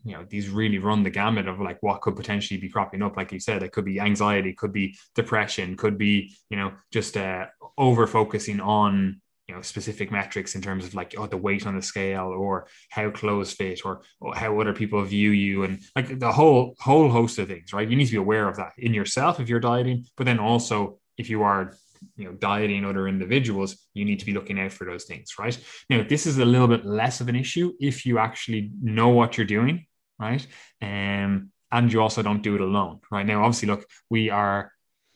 [0.05, 3.17] you know these really run the gamut of like what could potentially be cropping up.
[3.17, 7.17] Like you said it could be anxiety could be depression could be you know just
[7.17, 11.67] uh over focusing on you know specific metrics in terms of like oh the weight
[11.67, 15.81] on the scale or how clothes fit or, or, how other people view you and
[15.97, 17.89] like the whole whole host of things right?
[17.89, 20.99] You need to be aware of that in yourself if you're dieting but then also
[21.17, 21.75] if you are
[22.17, 25.59] you know dieting other individuals you need to be looking out for those things right?
[25.91, 29.37] Now this is a little bit less of an issue if you actually know what
[29.37, 29.87] you're doing
[30.19, 30.47] right?
[30.83, 33.27] Um, and you also don't do it alone right?
[33.27, 34.73] Now obviously look we are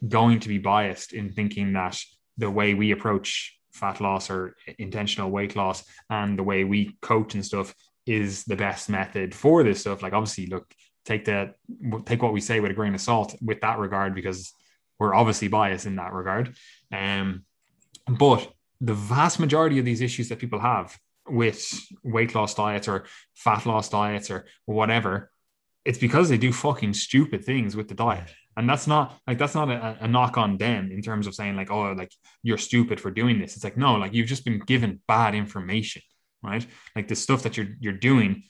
[0.06, 1.98] going to be biased in thinking that
[2.38, 7.34] the way we approach fat loss or intentional weight loss and the way we coach
[7.34, 7.74] and stuff
[8.06, 10.02] is the best method for this stuff.
[10.02, 10.72] Like obviously look
[11.04, 11.54] take that
[12.04, 14.52] take what we say with a grain of salt with that regard because
[14.98, 16.54] we're obviously biased in that regard.
[16.92, 17.44] Um
[18.06, 20.96] but the vast majority of these issues that people have
[21.28, 21.62] with
[22.02, 25.30] weight loss diets or fat loss diets or whatever
[25.84, 28.32] it's because they do fucking stupid things with the diet.
[28.56, 31.56] And that's not like that's not a, a, knock on them in terms of saying
[31.56, 33.56] like oh like you're stupid for doing this.
[33.56, 36.02] It's like no like you've just been given bad information
[36.42, 36.66] right?
[36.94, 38.44] Like the stuff that you're you're doing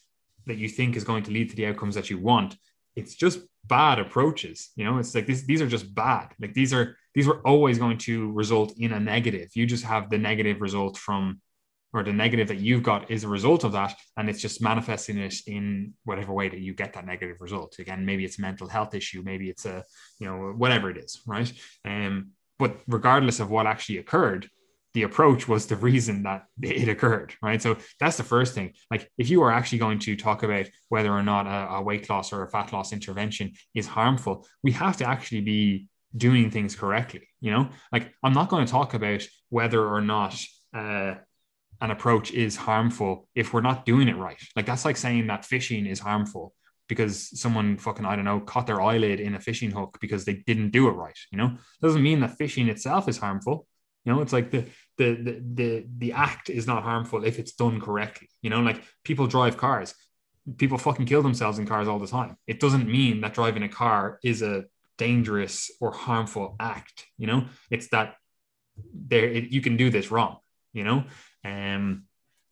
[0.47, 2.57] that you think is going to lead to the outcomes that you want
[2.97, 4.99] it's just bad approaches you know?
[4.99, 6.29] It's like this, these are just bad.
[6.41, 9.51] Like these are these were always going to result in a negative.
[9.55, 11.41] You just have the negative result from
[11.95, 15.19] or the negative that you've got is a result of that and it's just manifesting
[15.19, 17.79] it in whatever way that you get that negative result.
[17.79, 19.85] Again maybe it's a mental health issue maybe it's a
[20.19, 21.53] you know whatever it is right?
[21.85, 24.49] Um but regardless of what actually occurred
[24.95, 29.11] the approach was the reason that it occurred right so that's the first thing like
[29.19, 32.33] if you are actually going to talk about whether or not a, a weight loss
[32.33, 37.27] or a fat loss intervention is harmful we have to actually be doing things correctly
[37.41, 40.37] you know like i'm not going to talk about whether or not
[40.75, 41.15] uh,
[41.83, 44.41] an approach is harmful if we're not doing it right.
[44.55, 46.55] Like that's like saying that fishing is harmful
[46.89, 50.45] because someone fucking I don't know caught their eyelid in a fishing hook because they
[50.47, 51.19] didn't do it right.
[51.33, 53.67] You know, doesn't mean that fishing itself is harmful.
[54.05, 54.67] You know, it's like the
[54.99, 58.29] the the the, the act is not harmful if it's done correctly.
[58.43, 59.95] You know, like people drive cars.
[60.59, 62.37] People fucking kill themselves in cars all the time.
[62.47, 64.65] It doesn't mean that driving a car is a
[64.99, 67.07] dangerous or harmful act.
[67.17, 68.17] You know, it's that
[68.93, 70.39] there you can do this wrong.
[70.73, 71.05] You know,
[71.45, 72.05] um,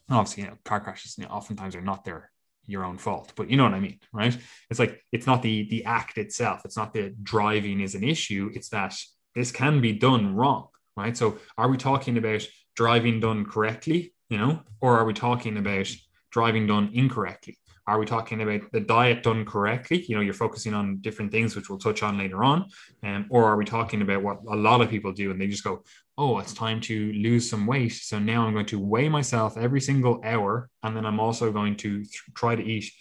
[0.09, 2.31] obviously, you know, car crashes you know, oftentimes are not their
[2.66, 4.37] your own fault, but you know what I mean, right?
[4.70, 6.62] It's like it's not the the act itself.
[6.64, 8.50] It's not that driving is an issue.
[8.55, 8.94] It's that
[9.35, 10.68] this can be done wrong,
[11.01, 11.17] right?
[11.17, 15.89] So, are we talking about driving done correctly, you know, or are we talking about
[16.31, 17.59] driving done incorrectly?
[17.87, 20.05] Are we talking about the diet done correctly?
[20.07, 22.67] You know, you're focusing on different things, which we'll touch on later on.
[23.03, 25.65] Um, or are we talking about what a lot of people do and they just
[25.65, 25.83] go,
[26.17, 27.95] oh, it's time to lose some weight.
[27.95, 30.69] So now I'm going to weigh myself every single hour.
[30.85, 32.93] And then I'm also going to th- try to eat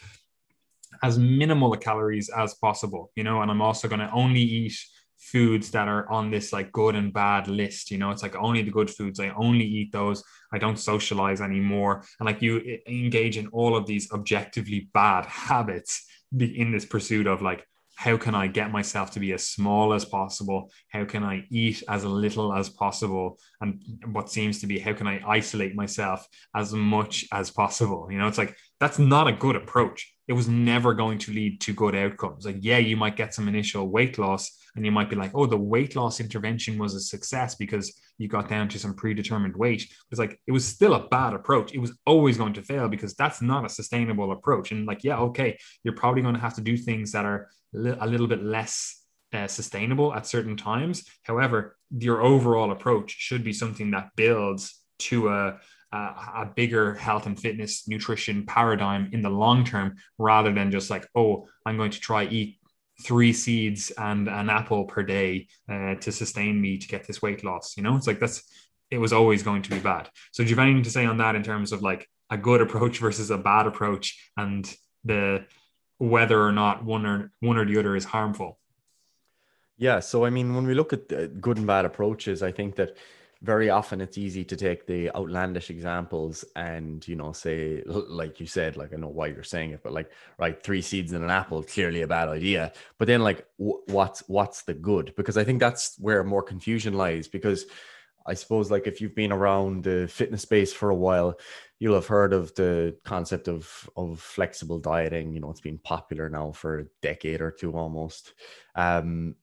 [1.04, 4.74] as minimal calories as possible, you know, and I'm also going to only eat
[5.20, 7.92] foods that are on this like good and bad list.
[7.92, 9.20] You know, it's like only the good foods.
[9.20, 10.24] I only eat those.
[10.52, 12.04] I don't socialize anymore.
[12.20, 17.42] And like you engage in all of these objectively bad habits in this pursuit of
[17.42, 20.72] like, how can I get myself to be as small as possible?
[20.88, 23.38] How can I eat as little as possible?
[23.60, 28.08] And what seems to be, how can I isolate myself as much as possible?
[28.10, 30.14] You know, it's like that's not a good approach.
[30.30, 32.46] It was never going to lead to good outcomes.
[32.46, 34.50] Like, yeah, you might get some initial weight loss,
[34.80, 38.30] and you might be like, oh, the weight loss intervention was a success because you
[38.30, 39.86] got down to some predetermined weight.
[40.10, 41.74] It's like it was still a bad approach.
[41.74, 44.72] It was always going to fail because that's not a sustainable approach.
[44.72, 48.08] And like, yeah, okay, you're probably going to have to do things that are a
[48.08, 51.04] little bit less uh, sustainable at certain times.
[51.24, 55.60] However, your overall approach should be something that builds to a,
[55.92, 60.90] a, a, bigger health and fitness nutrition paradigm in the long term rather than just
[60.90, 62.59] like, oh, I'm going to try eat
[63.02, 67.44] three seeds and an apple per day uh, to sustain me to get this weight
[67.44, 67.78] loss.
[67.78, 68.44] You know, it's like that's
[68.92, 70.10] it was always going to be bad.
[70.32, 72.62] So, do you have anything to say on that in terms of like a good
[72.62, 75.46] approach versus a bad approach and the
[76.00, 78.58] whether or not one or one or the other is harmful.
[79.78, 82.98] Yeah, so I mean, when we look at good and bad approaches, I think that
[83.42, 88.46] very often it's easy to take the outlandish examples and you know say like you
[88.46, 91.30] said like i know why you're saying it but like right three seeds in an
[91.30, 92.72] apple clearly a bad idea.
[92.98, 95.14] But then like what's what's the good?
[95.16, 97.66] Because i think that's where more confusion lies because
[98.26, 101.40] i suppose like if you've been around the fitness space for a while
[101.80, 105.34] you'll have heard of the concept of of flexible dieting.
[105.34, 108.34] You know it's been popular now for a decade or two almost.
[108.76, 109.36] Um,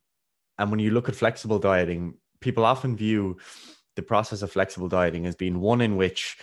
[0.59, 3.37] and when you look at flexible dieting people often view
[3.97, 6.37] the process of flexible dieting has been one in which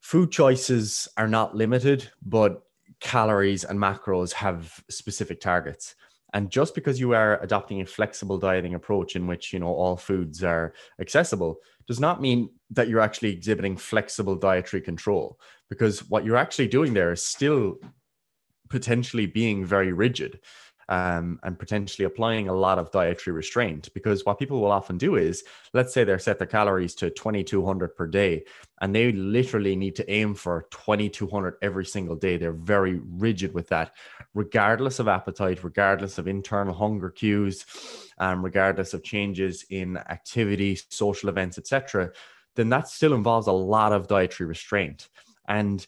[0.00, 2.62] food choices are not limited, but
[3.00, 5.94] calories and macros have specific targets.
[6.32, 9.96] And just because you are adopting a flexible dieting approach in which you know all
[9.96, 15.38] foods are accessible does not mean that you're actually exhibiting flexible dietary control
[15.70, 17.76] because what you're actually doing there is still
[18.68, 20.40] potentially being very rigid
[20.88, 23.88] um, and potentially applying a lot of dietary restraint.
[23.94, 27.96] Because what people will often do is, let's say they're set their calories to 2200
[27.96, 28.44] per day,
[28.80, 32.36] and they literally need to aim for 2200 every single day.
[32.36, 33.94] They're very rigid with that,
[34.34, 37.64] regardless of appetite, regardless of internal hunger cues,
[38.18, 42.12] um, regardless of changes in activity, social events, etc.
[42.54, 45.08] Then that still involves a lot of dietary restraint.
[45.48, 45.86] And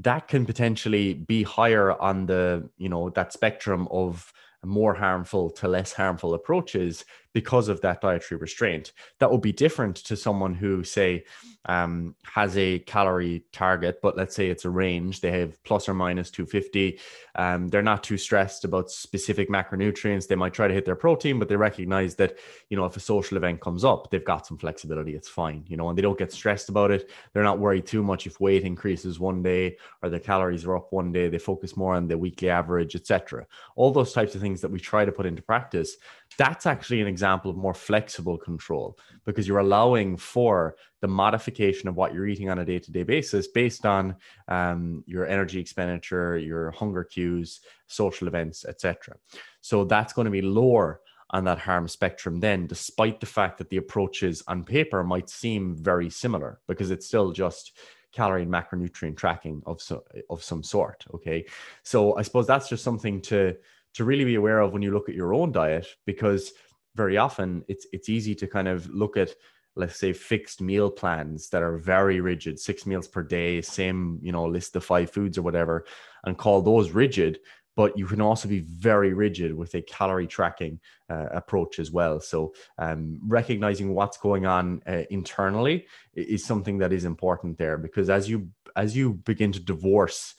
[0.00, 4.32] that can potentially be higher on the you know that spectrum of
[4.64, 7.04] more harmful to less harmful approaches
[7.38, 8.90] because of that dietary restraint.
[9.20, 11.22] That would be different to someone who, say,
[11.66, 15.20] um, has a calorie target, but let's say it's a range.
[15.20, 16.98] They have plus or minus 250.
[17.36, 20.26] Um, they're not too stressed about specific macronutrients.
[20.26, 22.38] They might try to hit their protein, but they recognize that,
[22.70, 25.14] you know, if a social event comes up, they've got some flexibility.
[25.14, 27.08] It's fine, you know, and they don't get stressed about it.
[27.32, 30.88] They're not worried too much if weight increases one day or their calories are up
[30.90, 31.28] one day.
[31.28, 33.46] They focus more on the weekly average, etc.
[33.76, 35.98] All those types of things that we try to put into practice
[36.36, 41.96] that's actually an example of more flexible control because you're allowing for the modification of
[41.96, 44.14] what you're eating on a day-to-day basis based on
[44.48, 49.16] um, your energy expenditure your hunger cues social events etc
[49.60, 53.68] so that's going to be lower on that harm spectrum then despite the fact that
[53.70, 57.76] the approaches on paper might seem very similar because it's still just
[58.12, 61.44] calorie and macronutrient tracking of so, of some sort okay?
[61.82, 63.56] So i suppose that's just something to
[63.94, 66.52] to really be aware of when you look at your own diet because
[66.94, 69.34] very often it's it's easy to kind of look at
[69.76, 74.32] let's say fixed meal plans that are very rigid six meals per day same you
[74.32, 75.84] know list of five foods or whatever
[76.24, 77.38] and call those rigid
[77.78, 82.18] but you can also be very rigid with a calorie tracking uh, approach as well.
[82.18, 88.10] So um, recognizing what's going on uh, internally is something that is important there because
[88.10, 90.34] as you as you begin to divorce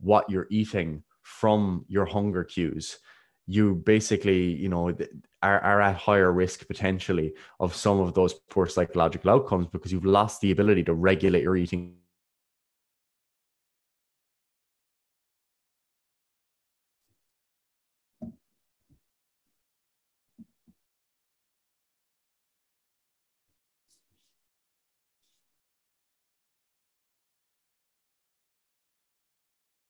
[0.00, 1.04] what you're eating
[1.42, 2.98] from your hunger cues
[3.46, 4.90] you basically you know
[5.42, 10.04] are, are at higher risk potentially of some of those poor psychological outcomes because you've
[10.04, 11.96] lost the ability to regulate your eating.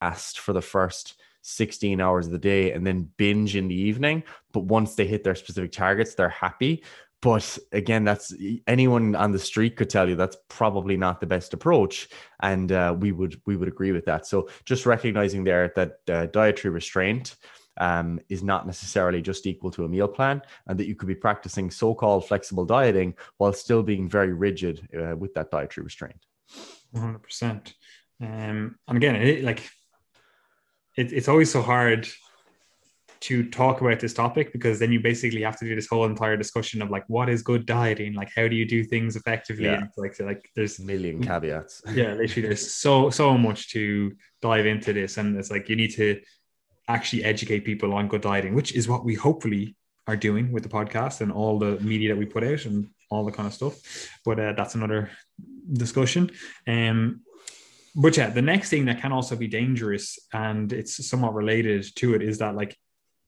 [0.01, 4.23] Fast for the first 16 hours of the day and then binge in the evening.
[4.53, 6.83] But once they hit their specific targets, they're happy.
[7.21, 8.35] But again, that's
[8.67, 12.09] anyone on the street could tell you that's probably not the best approach,
[12.41, 14.27] and uh, we would we would agree with that.
[14.27, 17.37] So just recognizing there that uh, dietary restraint
[17.77, 21.15] um, is not necessarily just equal to a meal plan, and that you could be
[21.15, 26.27] practicing so-called flexible dieting while still being very rigid uh, with that dietary restraint.
[26.91, 27.75] One hundred percent.
[28.21, 29.71] Um, and again, it, like
[30.97, 32.09] it, it's always so hard
[33.23, 36.37] to talk about this topic because then you basically have to do this whole entire
[36.37, 38.15] discussion of like what is good dieting?
[38.15, 39.67] Like how do you do things effectively?
[39.67, 39.75] Yeah.
[39.75, 41.83] and like like there's a million caveats.
[41.95, 45.19] Yeah literally there's so so much to dive into this.
[45.19, 46.21] And it's like you need to
[46.89, 49.77] actually educate people on good dieting which is what we hopefully
[50.09, 53.25] are doing with the podcast and all the media that we put out and all
[53.25, 53.75] the kind of stuff.
[54.25, 55.11] But uh, that's another
[55.73, 56.33] discussion.
[56.67, 57.21] Um
[57.95, 62.15] but yeah, the next thing that can also be dangerous, and it's somewhat related to
[62.15, 62.77] it, is that like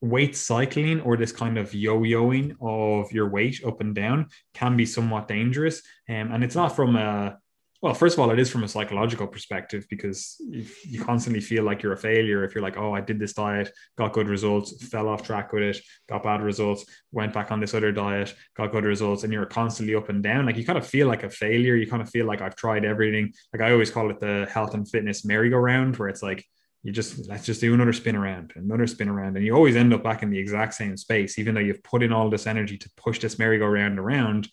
[0.01, 4.87] weight cycling or this kind of yo-yoing of your weight up and down can be
[4.87, 5.83] somewhat dangerous.
[6.09, 7.39] Um, and it's not from a
[7.85, 10.41] well, first of all, it is from a psychological perspective because
[10.89, 13.71] you constantly feel like you're a failure if you're like, oh, I did this diet,
[13.99, 15.77] got good results, fell off track with it,
[16.09, 19.95] got bad results, went back on this other diet, got good results, and you're constantly
[19.95, 20.47] up and down.
[20.47, 21.77] Like you kind of feel like a failure.
[21.77, 23.35] You kind of feel like I've tried everything.
[23.53, 26.43] Like I always call it the health and fitness merry-go-round, where it's like
[26.85, 29.93] you just let's just do another spin around, another spin around, and you always end
[29.93, 32.79] up back in the exact same space, even though you've put in all this energy
[32.79, 34.49] to push this merry-go-round around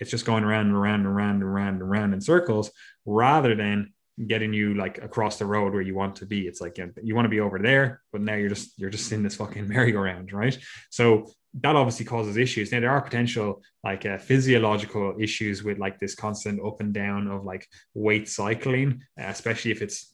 [0.00, 2.70] it's just going around and around and around and around and around in circles
[3.06, 3.92] rather than
[4.26, 6.46] getting you like across the road where you want to be.
[6.46, 9.22] It's like you want to be over there, but now you're just you're just in
[9.22, 10.56] this fucking merry-go-round, right?
[10.90, 11.26] So
[11.60, 12.72] that obviously causes issues.
[12.72, 17.28] Now there are potential like uh, physiological issues with like this constant up and down
[17.28, 20.13] of like weight cycling, especially if it's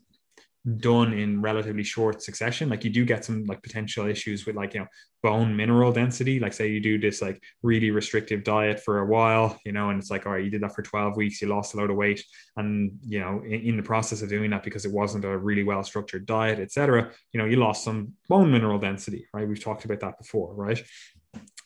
[0.78, 4.74] done in relatively short succession like you do get some like potential issues with like
[4.74, 4.86] you know
[5.22, 6.40] bone mineral density.
[6.40, 10.00] Like say you do this like really restrictive diet for a while you know and
[10.00, 11.96] it's like all right you did that for 12 weeks you lost a load of
[11.96, 12.24] weight
[12.56, 15.62] and you know in, in the process of doing that because it wasn't a really
[15.62, 19.48] well structured diet etc you know you lost some bone mineral density right?
[19.48, 20.82] We've talked about that before right?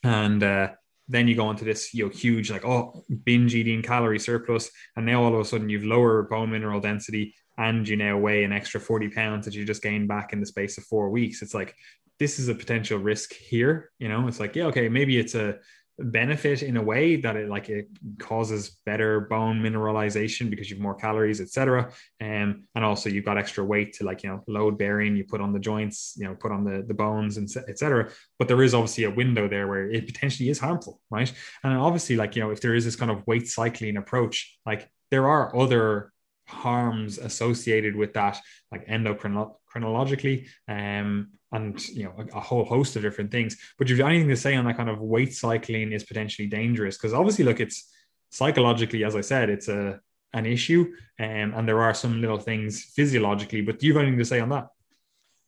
[0.02, 0.68] And uh
[1.08, 5.04] then you go into this you know huge like oh binge eating calorie surplus and
[5.04, 8.52] now all of a sudden you've lower bone mineral density and you now weigh an
[8.52, 11.54] extra 40 pounds that you just gained back in the space of four weeks it's
[11.54, 11.74] like
[12.18, 14.26] this is a potential risk here you know?
[14.28, 15.58] It's like yeah okay maybe it's a
[15.98, 17.88] benefit in a way that it like it
[18.18, 23.64] causes better bone mineralization because you've more calories etc um, and also you've got extra
[23.64, 26.50] weight to like you know load bearing you put on the joints you know put
[26.50, 30.04] on the the bones and etc but there is obviously a window there where it
[30.06, 31.32] potentially is harmful right?
[31.62, 34.90] And obviously like you know if there is this kind of weight cycling approach like
[35.12, 36.12] there are other
[36.46, 38.38] harms associated with that,
[38.70, 43.56] like endocrinologically, um, and you know a, a, whole host of different things.
[43.78, 47.14] But you've anything to say on that kind of weight cycling is potentially dangerous because
[47.14, 47.90] obviously, look, it's
[48.30, 50.00] psychologically, as I said, it's a
[50.32, 53.60] an issue, um, and there are some little things physiologically.
[53.60, 54.68] But do you have anything to say on that?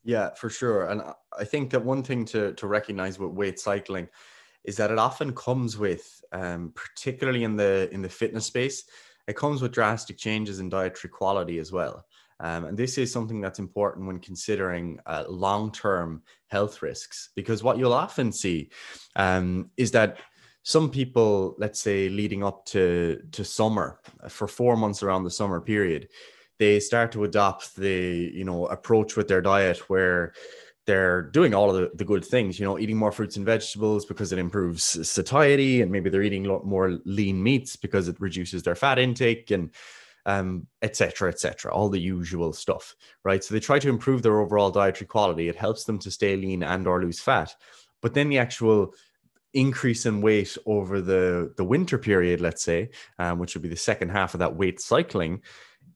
[0.04, 0.86] Yeah, for sure.
[0.88, 1.02] And
[1.36, 4.08] I think that one thing to to recognize with weight cycling
[4.64, 8.84] is that it often comes with, um, particularly in the in the fitness space,
[9.26, 12.04] it comes with drastic changes in dietary quality as well.
[12.38, 17.62] Um, and this is something that's important when considering uh, long term health risks, because
[17.62, 18.70] what you'll often see
[19.16, 20.18] um, is that
[20.62, 25.30] some people, let's say, leading up to, to summer, uh, for four months around the
[25.30, 26.08] summer period,
[26.58, 30.32] they start to adopt the you know approach with their diet where
[30.86, 34.04] they're doing all of the, the good things, you know, eating more fruits and vegetables
[34.06, 38.20] because it improves satiety, and maybe they're eating a lot more lean meats because it
[38.20, 39.70] reduces their fat intake and
[40.26, 41.28] um, etc.
[41.28, 41.72] etc.
[41.72, 43.42] all the usual stuff, right?
[43.42, 45.48] So they try to improve their overall dietary quality.
[45.48, 47.54] It helps them to stay lean and or lose fat.
[48.02, 48.92] But then the actual
[49.54, 53.76] increase in weight over the the winter period, let's say, um, which would be the
[53.76, 55.42] second half of that weight cycling,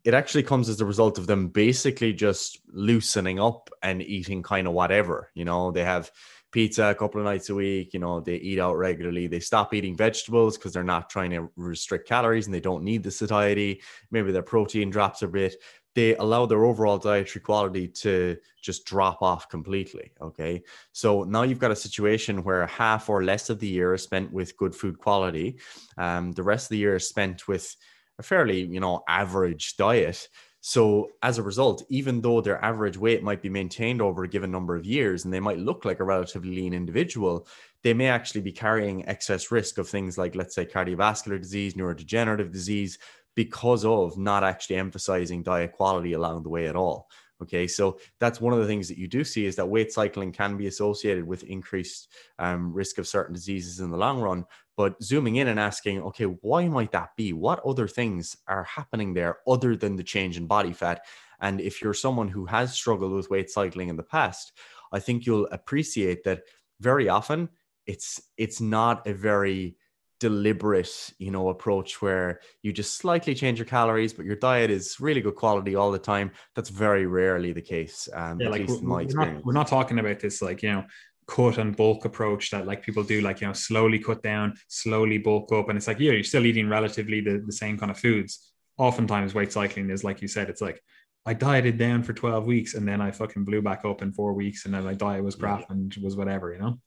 [0.05, 4.67] it actually comes as a result of them basically just loosening up and eating kind
[4.67, 5.31] of whatever.
[5.35, 6.11] You know, they have
[6.53, 9.27] pizza a couple of nights a week, you know, they eat out regularly.
[9.27, 13.03] They stop eating vegetables because they're not trying to restrict calories and they don't need
[13.03, 13.83] the satiety.
[14.11, 15.57] Maybe their protein drops a bit.
[15.95, 20.13] They allow their overall dietary quality to just drop off completely.
[20.21, 20.63] Okay.
[20.93, 24.33] So now you've got a situation where half or less of the year is spent
[24.33, 25.59] with good food quality.
[25.99, 27.77] Um, the rest of the year is spent with
[28.21, 30.29] a fairly, you know, average diet.
[30.61, 34.51] So as a result, even though their average weight might be maintained over a given
[34.51, 37.47] number of years and they might look like a relatively lean individual,
[37.83, 42.53] they may actually be carrying excess risk of things like, let's say, cardiovascular disease, neurodegenerative
[42.53, 42.99] disease,
[43.35, 47.09] because of not actually emphasizing diet quality along the way at all.
[47.43, 50.31] Okay, so that's one of the things that you do see is that weight cycling
[50.31, 52.09] can be associated with increased
[52.39, 54.45] um, risk of certain diseases in the long run.
[54.81, 57.35] But zooming in and asking, okay, why might that be?
[57.35, 61.05] What other things are happening there other than the change in body fat?
[61.39, 64.53] And if you're someone who has struggled with weight cycling in the past,
[64.91, 66.45] I think you'll appreciate that
[66.81, 67.51] very often
[67.85, 69.77] it's it's not a very
[70.19, 74.99] deliberate, you know, approach where you just slightly change your calories, but your diet is
[74.99, 76.31] really good quality all the time.
[76.55, 78.09] That's very rarely the case.
[78.15, 80.85] Um, yeah, like we're, we're, not, we're not talking about this like, you know,
[81.31, 85.17] cut and bulk approach that like people do, like, you know, slowly cut down, slowly
[85.17, 85.69] bulk up.
[85.69, 88.53] And it's like, yeah, you're still eating relatively the, the same kind of foods.
[88.77, 90.83] Oftentimes weight cycling is like you said, it's like,
[91.25, 94.33] I dieted down for 12 weeks and then I fucking blew back up in four
[94.33, 95.67] weeks and then my diet was crap yeah.
[95.71, 96.81] and was whatever, you know?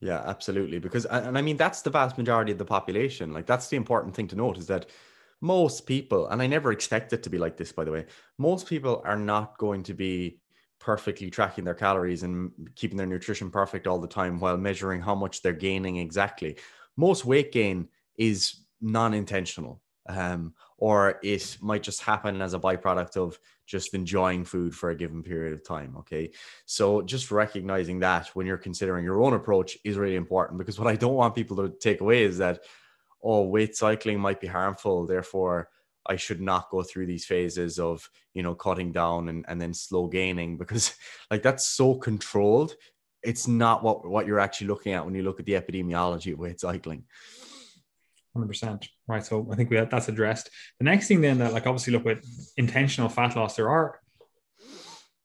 [0.00, 0.80] Yeah, absolutely.
[0.80, 3.32] Because, and I mean, that's the vast majority of the population.
[3.32, 4.86] Like, that's the important thing to note is that
[5.40, 8.06] most people, and I never expect it to be like this, by the way,
[8.38, 10.40] most people are not going to be
[10.86, 15.16] perfectly tracking their calories and keeping their nutrition perfect all the time while measuring how
[15.16, 16.56] much they're gaining exactly.
[16.96, 23.16] Most weight gain is non intentional um, or it might just happen as a byproduct
[23.16, 25.96] of just enjoying food for a given period of time.
[25.98, 26.30] Okay.
[26.66, 30.86] So just recognizing that when you're considering your own approach is really important because what
[30.86, 32.60] I don't want people to take away is that,
[33.24, 35.04] oh, weight cycling might be harmful.
[35.04, 35.68] Therefore,
[36.08, 39.74] I should not go through these phases of, you know, cutting down and, and then
[39.74, 40.94] slow gaining because
[41.30, 42.74] like that's so controlled.
[43.22, 46.38] It's not what, what you're actually looking at when you look at the epidemiology of
[46.38, 47.04] weight cycling.
[48.36, 51.66] 100% right so i think we have, that's addressed the next thing then that like
[51.66, 53.98] obviously look with intentional fat loss there are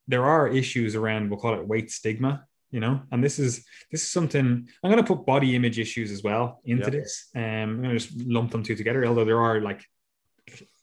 [0.08, 4.02] there are issues around we'll call it weight stigma you know and this is this
[4.04, 6.92] is something i'm going to put body image issues as well into yep.
[6.92, 9.84] this um i'm going to just lump them two together although there are like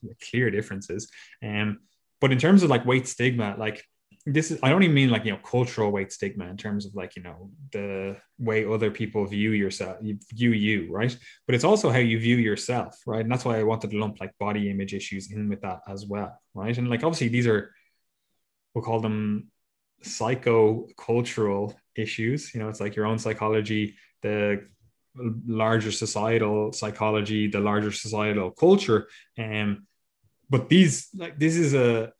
[0.31, 1.11] clear differences.
[1.43, 1.81] Um,
[2.21, 3.85] but in terms of like weight stigma, like
[4.33, 6.95] this is I don't even mean like you know cultural weight stigma in terms of
[6.95, 9.99] like you know the way other people view yourself
[10.33, 11.17] view you right?
[11.47, 13.23] But it's also how you view yourself right?
[13.23, 16.07] And that's why I wanted to lump like body image issues in with that as
[16.07, 16.77] well right?
[16.77, 17.73] And like obviously these are
[18.75, 19.51] we'll call them
[20.03, 22.55] psycho-cultural issues.
[22.55, 24.67] You know it's like your own psychology the
[25.47, 29.09] larger societal psychology the larger societal culture.
[29.37, 29.87] And um,
[30.51, 32.13] but these like this is a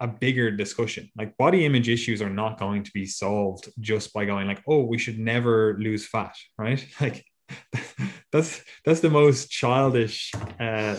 [0.00, 1.10] a bigger discussion.
[1.16, 4.84] Like body image issues are not going to be solved just by going like, oh,
[4.84, 6.84] we should never lose fat, right?
[7.00, 7.24] Like
[8.32, 10.96] that's that's the most childish uh,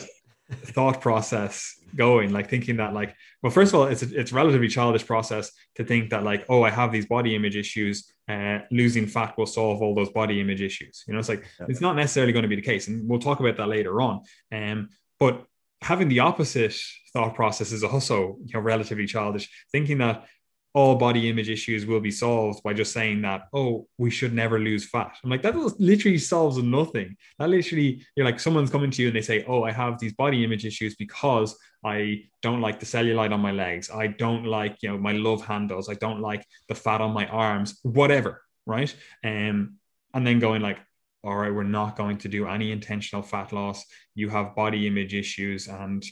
[0.52, 2.32] thought process going.
[2.32, 5.84] Like thinking that like, well, first of all, it's a, it's relatively childish process to
[5.84, 8.14] think that like, oh, I have these body image issues.
[8.28, 11.04] Uh, losing fat will solve all those body image issues.
[11.08, 11.66] You know, it's like yeah.
[11.70, 14.22] it's not necessarily going to be the case, and we'll talk about that later on.
[14.52, 14.90] Um,
[15.20, 15.46] but
[15.82, 16.76] having the opposite
[17.14, 19.50] thought process is also you know relatively childish.
[19.72, 20.26] Thinking that
[20.74, 24.60] all body image issues will be solved by just saying that oh we should never
[24.60, 25.18] lose fat.
[25.24, 27.18] I'm like that literally solves nothing.
[27.40, 30.14] That literally you're like someone's coming to you and they say oh i have these
[30.14, 33.90] body image issues because i don't like the cellulite on my legs.
[33.90, 35.90] I don't like you know my love handles.
[35.90, 38.94] I don't like the fat on my arms whatever right?
[39.24, 39.78] Um,
[40.14, 40.80] and then going like
[41.24, 43.86] all right, we're not going to do any intentional fat loss.
[44.16, 46.04] You have body image issues, and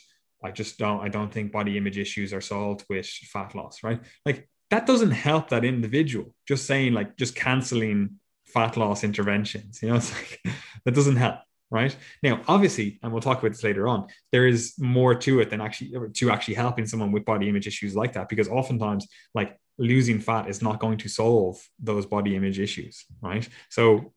[0.44, 4.00] I just don't, I don't think body image issues are solved with fat loss, right?
[4.26, 6.34] Like that doesn't help that individual.
[6.48, 10.42] Just saying, like, just canceling fat loss interventions, you know, it's like
[10.86, 11.40] that doesn't help.
[11.72, 14.08] Right now, obviously, and we'll talk about this later on.
[14.32, 17.96] There is more to it than actually to actually helping someone with body image issues
[17.96, 22.60] like that, because oftentimes, like losing fat is not going to solve those body image
[22.60, 23.48] issues, right?
[23.70, 24.14] So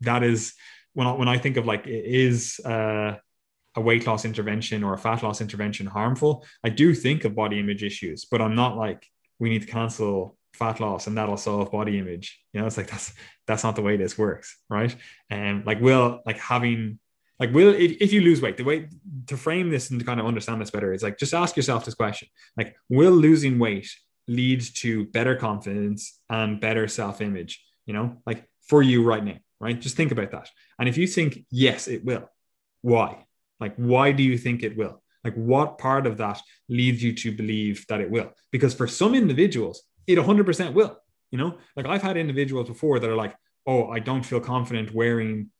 [0.00, 0.54] that is
[0.92, 3.16] when I, when I think of like is uh,
[3.76, 7.58] a weight loss intervention or a fat loss intervention harmful, I do think of body
[7.58, 9.06] image issues, but I'm not like
[9.38, 12.40] we need to cancel fat loss and that'll solve body image.
[12.52, 13.12] You know, it's like that's
[13.46, 14.94] that's not the way this works, right?
[15.28, 16.98] And um, like will like having
[17.38, 18.88] like will if, if you lose weight, the way
[19.28, 21.84] to frame this and to kind of understand this better is like just ask yourself
[21.84, 23.88] this question: like will losing weight
[24.28, 27.64] lead to better confidence and better self-image?
[27.86, 29.80] You know, like for you right now right?
[29.80, 30.48] Just think about that.
[30.78, 32.28] And if you think, yes, it will,
[32.82, 33.26] why?
[33.60, 35.02] Like, why do you think it will?
[35.22, 38.32] Like, what part of that leads you to believe that it will?
[38.50, 40.96] Because for some individuals, it 100% will.
[41.30, 43.36] You know, like I've had individuals before that are like,
[43.66, 45.50] oh, I don't feel confident wearing,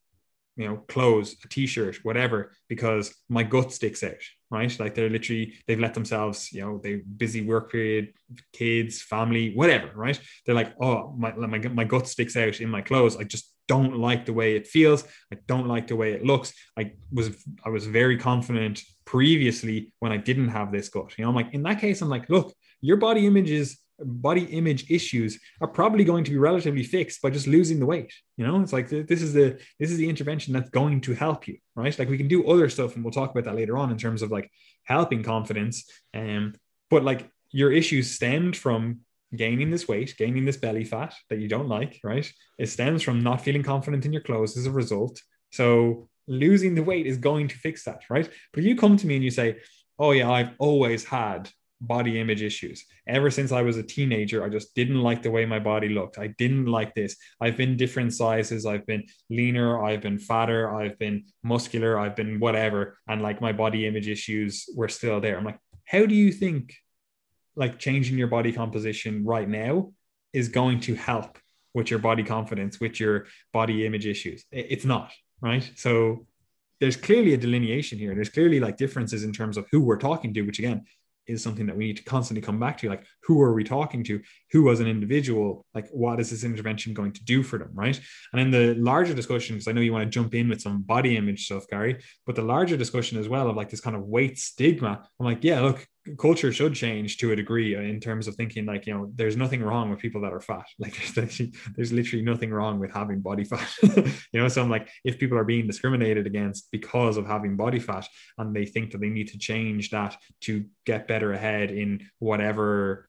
[0.57, 4.15] you know, clothes, a t shirt, whatever, because my gut sticks out,
[4.51, 4.79] right?
[4.79, 8.13] Like they're literally, they've let themselves, you know, they busy work period,
[8.53, 10.21] kids, family, whatever, right?
[10.45, 13.17] They're like, oh, my, my, my gut sticks out in my clothes.
[13.17, 15.05] I just don't like the way it feels.
[15.33, 16.53] I don't like the way it looks.
[16.77, 17.31] I was
[17.65, 21.17] I was very confident previously when I didn't have this gut.
[21.17, 24.91] You know, I'm like in that case, I'm like, look, your body images body image
[24.91, 28.61] issues are probably going to be relatively fixed by just losing the weight you know
[28.61, 31.99] it's like this is the this is the intervention that's going to help you right
[31.99, 34.23] like we can do other stuff and we'll talk about that later on in terms
[34.23, 34.51] of like
[34.85, 35.85] helping confidence
[36.15, 36.55] um
[36.91, 39.01] but like your issues stemmed from
[39.35, 42.31] gaining this weight, gaining this belly fat that you don't like, right?
[42.59, 45.21] It stems from not feeling confident in your clothes as a result.
[45.53, 48.29] So losing the weight is going to fix that, right?
[48.53, 49.59] But if you come to me and you say,
[49.99, 51.51] Oh, yeah, I've always had
[51.81, 52.85] body image issues.
[53.07, 56.19] Ever since I was a teenager, I just didn't like the way my body looked.
[56.19, 57.17] I didn't like this.
[57.41, 58.67] I've been different sizes.
[58.67, 59.83] I've been leaner.
[59.83, 60.75] I've been fatter.
[60.75, 61.99] I've been muscular.
[61.99, 62.99] I've been whatever.
[63.09, 65.37] And like my body image issues were still there.
[65.39, 66.75] I'm like, how do you think
[67.57, 69.93] like changing your body composition right now
[70.33, 71.39] is going to help
[71.75, 74.45] with your body confidence, with your body image issues.
[74.51, 75.69] It's not, right?
[75.77, 76.27] So
[76.81, 78.15] there's clearly a delineation here.
[78.15, 80.85] There's clearly like differences in terms of who we're talking to, which again
[81.31, 82.89] is something that we need to constantly come back to.
[82.89, 84.21] Like, who are we talking to?
[84.53, 85.65] Who as an individual?
[85.75, 87.71] Like, what is this intervention going to do for them?
[87.73, 88.01] Right.
[88.33, 90.83] And in the larger discussion, because I know you want to jump in with some
[90.83, 94.03] body image stuff, Gary, but the larger discussion as well of like this kind of
[94.03, 95.07] weight stigma.
[95.19, 95.87] I'm like, yeah, look,
[96.19, 99.37] culture should change to a degree uh, in terms of thinking like you know there's
[99.37, 100.67] nothing wrong with people that are fat.
[100.79, 101.41] Like there's,
[101.77, 103.69] there's literally nothing wrong with having body fat.
[104.33, 107.79] You know so i'm like if people are being discriminated against because of having body
[107.79, 108.07] fat
[108.39, 113.09] and they think that they need to change that to get better ahead in whatever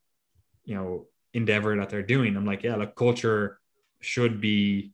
[0.66, 3.60] you know endeavor that they're doing i'm like yeah like culture
[4.00, 4.92] should be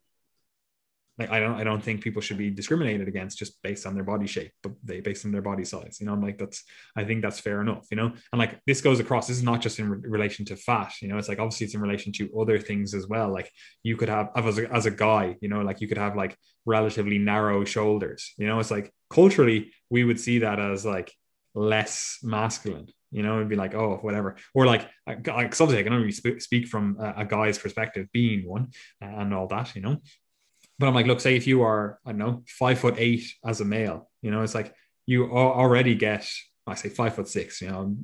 [1.18, 4.04] like I don't I don't think people should be discriminated against just based on their
[4.04, 5.98] body shape, but they based on their body size.
[6.00, 6.64] You know, I'm like that's
[6.96, 7.88] I think that's fair enough.
[7.90, 9.28] You know, and like this goes across.
[9.28, 10.94] This is not just in re- relation to fat.
[11.02, 13.30] You know, it's like obviously it's in relation to other things as well.
[13.30, 13.52] Like
[13.84, 16.38] you could have as a, as a guy, you know, like you could have like
[16.66, 18.34] relatively narrow shoulders.
[18.38, 21.12] You know, it's like culturally we would see that as like
[21.56, 24.36] less masculine you know, it'd be like, oh, whatever.
[24.54, 28.72] Or like, like obviously, I can only speak from a, a guy's perspective, being one
[29.00, 30.02] and all that, you know.
[30.80, 33.62] But I'm like, look, say if you are, I don't know, five foot eight as
[33.62, 34.74] a male, you know, it's like
[35.06, 36.30] you already get,
[36.68, 37.96] I say five foot six, you know,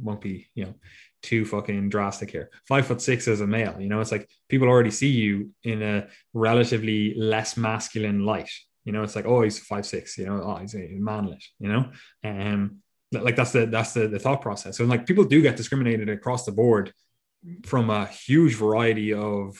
[0.00, 0.74] won't be, you know,
[1.22, 2.50] too fucking drastic here.
[2.66, 5.82] Five foot six as a male, you know, it's like people already see you in
[5.82, 8.50] a relatively less masculine light.
[8.84, 11.68] You know, it's like, oh, he's five six, you know, oh, he's a manlet, you
[11.68, 11.90] know.
[12.22, 12.78] Um,
[13.12, 14.76] like that's the that's the, the thought process.
[14.76, 16.92] So like people do get discriminated across the board
[17.64, 19.56] from a huge variety of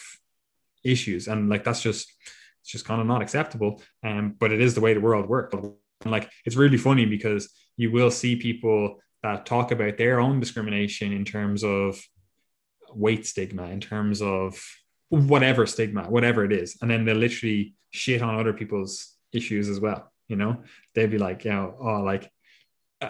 [0.83, 2.12] issues, and like that's just
[2.65, 3.83] it's just kind of not acceptable.
[4.03, 5.55] Um, but it is the way the world works.
[5.55, 5.75] And
[6.07, 11.12] like it's really funny because you will see people that talk about their own discrimination
[11.12, 12.01] in terms of
[12.95, 14.59] weight stigma, in terms of
[15.11, 19.79] whatever stigma, whatever it is, and then they'll literally shit on other people's issues as
[19.79, 20.11] well.
[20.29, 20.62] You know,
[20.95, 22.31] they'd be like, you know, oh, like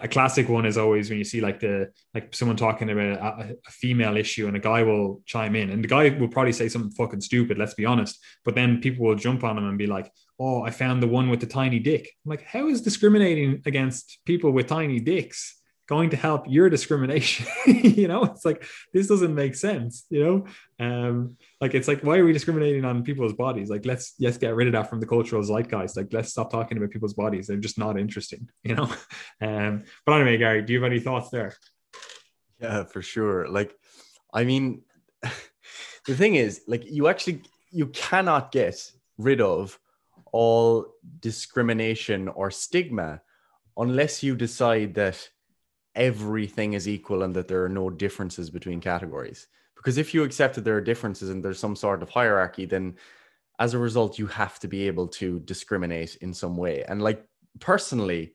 [0.02, 3.56] a classic one is always when you see like the like someone talking about a,
[3.66, 5.70] a, female issue and a guy will chime in.
[5.70, 8.18] And the guy will probably say something fucking stupid let's be honest.
[8.44, 11.30] But then people will jump on him and be like oh i found the one
[11.30, 12.10] with the tiny dick.
[12.24, 17.46] I'm like how is discriminating against people with tiny dicks going to help your discrimination
[17.66, 18.24] you know?
[18.24, 20.46] It's like this doesn't make sense you know?
[20.84, 23.70] Um like it's like why are we discriminating on people's bodies?
[23.70, 25.96] Like let's let's get rid of that from the cultural zeitgeist.
[25.96, 27.46] Like let's stop talking about people's bodies.
[27.46, 28.90] They're just not interesting you know?
[29.40, 31.54] Um but anyway gary do you have any thoughts there?
[32.60, 33.48] Yeah for sure.
[33.48, 33.74] Like
[34.32, 34.82] i mean
[36.06, 39.78] the thing is like you actually you cannot get rid of
[40.32, 40.86] all
[41.20, 43.20] discrimination or stigma
[43.76, 45.28] unless you decide that
[45.94, 49.46] everything is equal and that there are no differences between categories.
[49.76, 52.96] Because if you accept that there are differences and there's some sort of hierarchy, then
[53.58, 56.84] as a result, you have to be able to discriminate in some way.
[56.88, 57.24] And like
[57.60, 58.34] personally,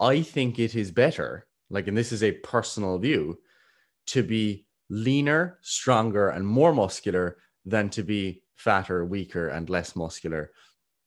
[0.00, 3.38] I think it is better, like, and this is a personal view,
[4.06, 10.52] to be leaner, stronger, and more muscular than to be fatter, weaker, and less muscular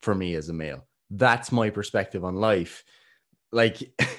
[0.02, 0.86] for me as a male.
[1.10, 2.84] That's my perspective on life.
[3.52, 3.78] Like,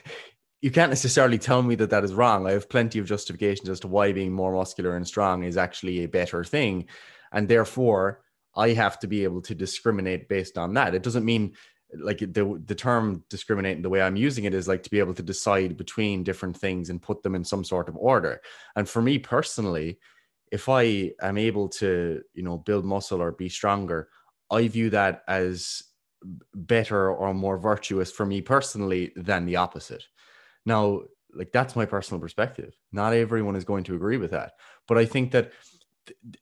[0.61, 2.47] you can't necessarily tell me that that is wrong.
[2.47, 6.03] I have plenty of justifications as to why being more muscular and strong is actually
[6.03, 6.87] a better thing.
[7.33, 8.23] And therefore,
[8.57, 10.95] I have to be able to discriminate based on that.
[10.95, 11.55] It doesn't mean
[11.97, 14.99] like the the term discriminate in the way I'm using it is like to be
[14.99, 18.41] able to decide between different things and put them in some sort of order.
[18.77, 19.99] And for me personally,
[20.51, 24.09] if I am able to, you know, build muscle or be stronger,
[24.51, 25.83] I view that as
[26.55, 30.05] better or more virtuous for me personally than the opposite.
[30.67, 31.03] Now,
[31.35, 32.75] like that's my personal perspective.
[32.93, 34.53] Not everyone is going to agree with that,
[34.87, 35.53] but I think that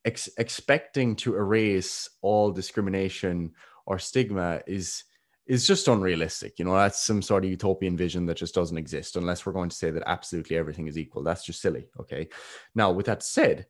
[0.04, 3.52] ex- expecting to erase all discrimination
[3.86, 5.04] or stigma is
[5.46, 6.58] is just unrealistic.
[6.58, 9.68] You know, that's some sort of utopian vision that just doesn't exist unless we're going
[9.68, 11.22] to say that absolutely everything is equal.
[11.22, 11.86] That's just silly.
[12.00, 12.28] Okay.
[12.74, 13.66] Now, with that said,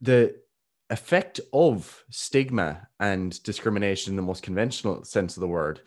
[0.00, 0.34] the
[0.90, 5.80] effect of stigma and discrimination in the most conventional sense of the word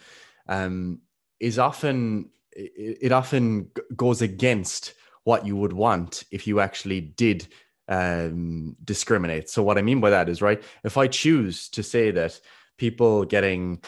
[0.48, 1.02] um,
[1.40, 4.94] is often it, it often goes against
[5.24, 7.48] what you would want if you actually did
[7.88, 9.50] um, discriminate.
[9.50, 10.62] So what I mean by that is right.
[10.84, 12.40] If I choose to say that
[12.78, 13.82] people getting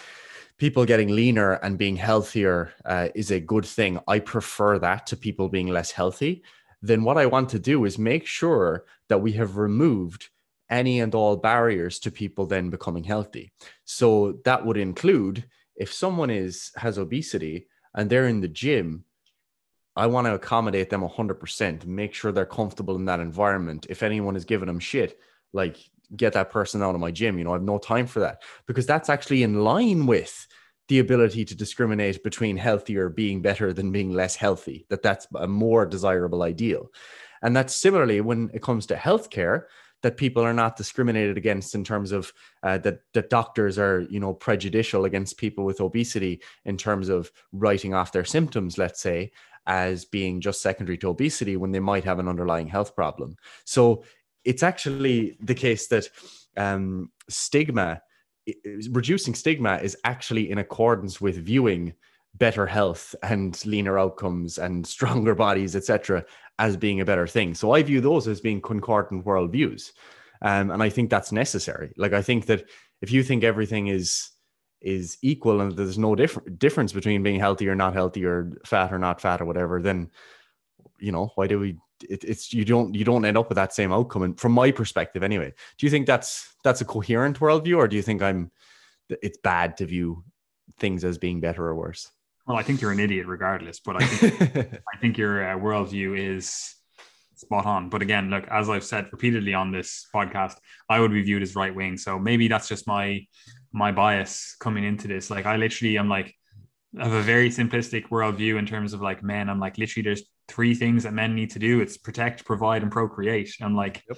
[0.58, 5.18] people getting leaner and being healthier uh, is a good thing, I prefer that to
[5.18, 6.44] people being less healthy.
[6.82, 10.30] Then what I want to do is make sure that we have removed
[10.70, 13.52] any and all barriers to people then becoming healthy.
[13.86, 15.46] So that would include
[15.76, 19.06] if someone is has obesity and they're in the gym,
[19.96, 23.88] I want to accommodate them 100%, make sure they're comfortable in that environment.
[23.90, 25.20] If anyone is giving them shit,
[25.52, 25.78] like
[26.16, 27.38] get that person out of my gym.
[27.38, 30.48] You know, I have no time for that because that's actually in line with
[30.88, 35.48] the ability to discriminate between healthier being better than being less healthy, that that's a
[35.48, 36.92] more desirable ideal.
[37.44, 39.66] And that's similarly when it comes to healthcare,
[40.02, 42.32] that people are not discriminated against in terms of
[42.64, 47.32] uh, that that doctors are you know prejudicial against people with obesity in terms of
[47.52, 49.32] writing off their symptoms let's say
[49.70, 53.36] as being just secondary to obesity when they might have an underlying health problem.
[53.66, 54.04] So
[54.44, 56.10] it's actually the case that
[56.58, 58.02] um, stigma
[58.90, 61.94] reducing stigma is actually in accordance with viewing
[62.36, 66.26] better health and leaner outcomes and stronger bodies etc
[66.60, 67.56] as being a better thing.
[67.56, 69.92] So I view those as being concordant worldviews.
[70.42, 71.92] Um, and I think that's necessary.
[71.98, 72.66] Like I think that
[73.02, 74.30] if you think everything is
[74.82, 79.00] is equal and there's no difference between being healthy or not healthy or fat or
[79.00, 80.10] not fat or whatever, then
[81.00, 81.78] you know why do we?
[82.10, 84.24] It, it's you don't you don't end up with that same outcome.
[84.24, 87.96] And from my perspective, anyway, do you think that's that's a coherent worldview, or do
[87.96, 88.52] you think I'm
[89.10, 90.24] it's bad to view
[90.78, 92.12] things as being better or worse?
[92.50, 96.18] Well, I think you're an idiot regardless, but I think I think your uh, worldview
[96.18, 96.74] is
[97.36, 97.90] spot on.
[97.90, 100.56] But again, look, as I've said repeatedly on this podcast,
[100.90, 101.96] I would be viewed as right wing.
[101.96, 103.24] So maybe that's just my
[103.72, 105.30] my bias coming into this.
[105.30, 106.34] Like I literally I'm like
[107.00, 109.48] I have a very simplistic worldview in terms of like men.
[109.48, 111.82] I'm like literally there's three things that men need to do.
[111.82, 113.54] It's protect, provide, and procreate.
[113.62, 114.18] I'm like yep.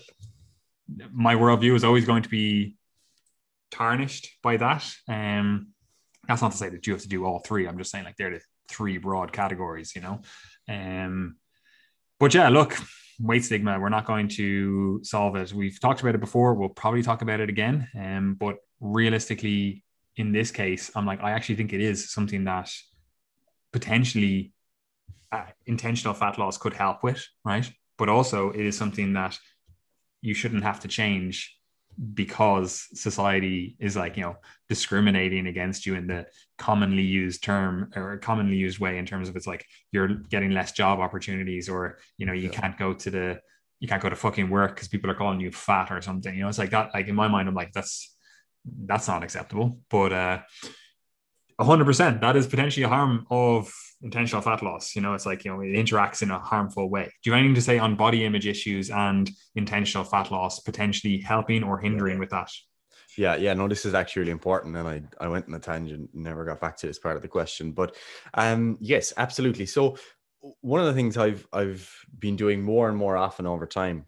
[1.12, 2.78] my worldview is always going to be
[3.72, 4.90] tarnished by that.
[5.10, 5.71] Um
[6.32, 7.68] that's not to say that you have to do all three.
[7.68, 10.22] I'm just saying like they're the three broad categories, you know.
[10.70, 11.36] Um
[12.20, 12.78] but yeah, look,
[13.20, 15.54] weight stigma, we're not going to solve it.
[15.54, 16.54] We've talked about it before.
[16.54, 17.88] We'll probably talk about it again.
[18.00, 19.84] Um, but realistically,
[20.18, 22.72] in this case, I'm like, I actually think it is something that
[23.74, 24.54] potentially
[25.32, 27.70] uh, intentional fat loss could help with, right?
[27.98, 29.38] But also, it is something that
[30.22, 31.58] you shouldn't have to change
[32.14, 34.36] because society is like you know
[34.70, 36.26] discriminating against you in the
[36.58, 40.72] commonly used term or commonly used way in terms of it's like you're getting less
[40.72, 42.60] job opportunities or you know you yeah.
[42.60, 43.40] can't go to the
[43.80, 46.42] you can't go to fucking work because people are calling you fat or something you
[46.42, 48.16] know it's like that like in my mind i'm like that's
[48.86, 50.40] that's not acceptable but uh
[51.60, 53.72] 100% that is potentially a harm of
[54.04, 54.96] intentional fat loss.
[54.96, 57.04] You know, it's like, you know, it interacts in a harmful way.
[57.04, 61.20] Do you have anything to say on body image issues and intentional fat loss potentially
[61.20, 62.50] helping or hindering with that?
[63.18, 64.76] Yeah, yeah, no, this is actually really important.
[64.76, 67.28] And I, I went in a tangent, never got back to this part of the
[67.28, 67.74] question.
[67.74, 67.96] But
[68.34, 69.66] um, yes, absolutely.
[69.66, 69.98] So
[70.62, 74.06] one of the things I've I've been doing more and more often over time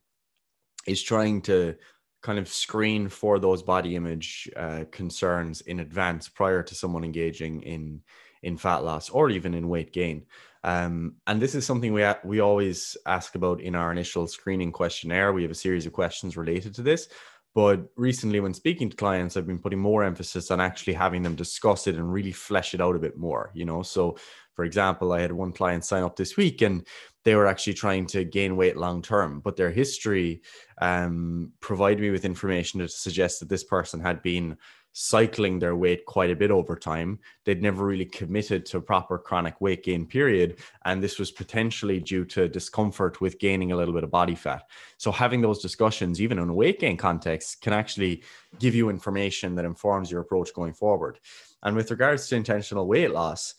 [0.87, 1.75] is trying to
[2.21, 7.61] kind of screen for those body image uh, concerns in advance prior to someone engaging
[7.63, 8.01] in
[8.43, 10.25] in fat loss or even in weight gain.
[10.63, 15.33] Um, and this is something we we always ask about in our initial screening questionnaire.
[15.33, 17.09] We have a series of questions related to this.
[17.55, 21.35] But recently, when speaking to clients, I've been putting more emphasis on actually having them
[21.35, 23.51] discuss it and really flesh it out a bit more.
[23.53, 24.17] You know, so
[24.55, 26.87] for example, I had one client sign up this week and
[27.23, 30.41] they were actually trying to gain weight long term, but their history
[30.79, 34.57] um, provided me with information to suggest that this person had been
[34.93, 37.19] cycling their weight quite a bit over time.
[37.43, 40.59] They'd never really committed to a proper chronic weight gain period.
[40.85, 44.63] And this was potentially due to discomfort with gaining a little bit of body fat.
[44.97, 48.23] So, having those discussions, even in a weight gain context, can actually
[48.59, 51.19] give you information that informs your approach going forward.
[51.63, 53.55] And with regards to intentional weight loss,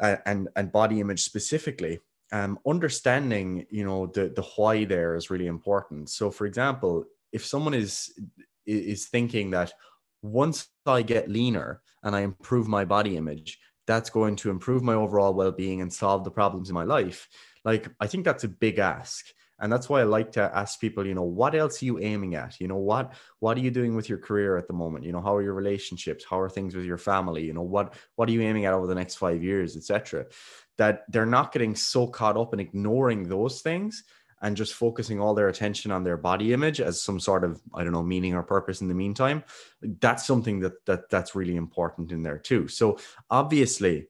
[0.00, 1.98] uh, and and body image specifically
[2.32, 7.44] um, understanding you know the the why there is really important so for example if
[7.44, 8.12] someone is
[8.66, 9.72] is thinking that
[10.22, 14.94] once I get leaner and I improve my body image, that's going to improve my
[14.94, 17.28] overall well being and solve the problems in my life.
[17.64, 19.26] Like, I think that's a big ask.
[19.58, 22.34] And that's why I like to ask people, you know, what else are you aiming
[22.34, 22.60] at?
[22.60, 25.06] You know, what what are you doing with your career at the moment?
[25.06, 26.26] You know, how are your relationships?
[26.28, 27.44] How are things with your family?
[27.44, 30.26] You know, what what are you aiming at over the next five years, etc.
[30.76, 34.04] That they're not getting so caught up in ignoring those things
[34.42, 37.82] and just focusing all their attention on their body image as some sort of i
[37.82, 39.42] don't know meaning or purpose in the meantime
[40.00, 42.68] that's something that that that's really important in there too.
[42.68, 42.98] So
[43.30, 44.08] obviously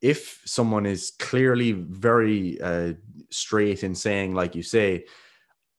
[0.00, 2.94] if someone is clearly very uh,
[3.30, 5.04] straight in saying like you say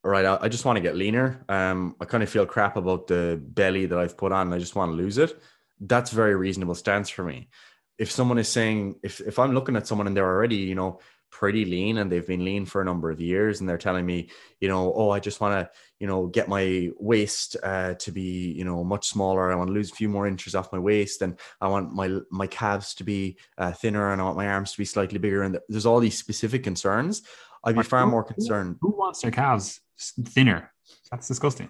[0.04, 3.08] all right I, just want to get leaner um i kind of feel crap about
[3.08, 5.42] the belly that i've put on and i just want to lose it
[5.80, 7.50] that's very reasonable stance for me.
[7.98, 11.00] If someone is saying if, if i'm looking at someone and they're already you know
[11.34, 14.30] pretty lean and they've been lean for a number of years and they're telling me
[14.60, 15.68] you know oh i just want to
[16.00, 19.52] you know get my waist uh, to be you know much smaller.
[19.52, 22.20] I want to lose a few more inches off my waist and i want my
[22.30, 25.42] my calves to be uh, thinner and i want my arms to be slightly bigger.
[25.42, 27.24] And there's all these specific concerns.
[27.64, 30.72] I'd be but far who, more concerned who wants their calves thinner?
[31.10, 31.70] That's disgusting.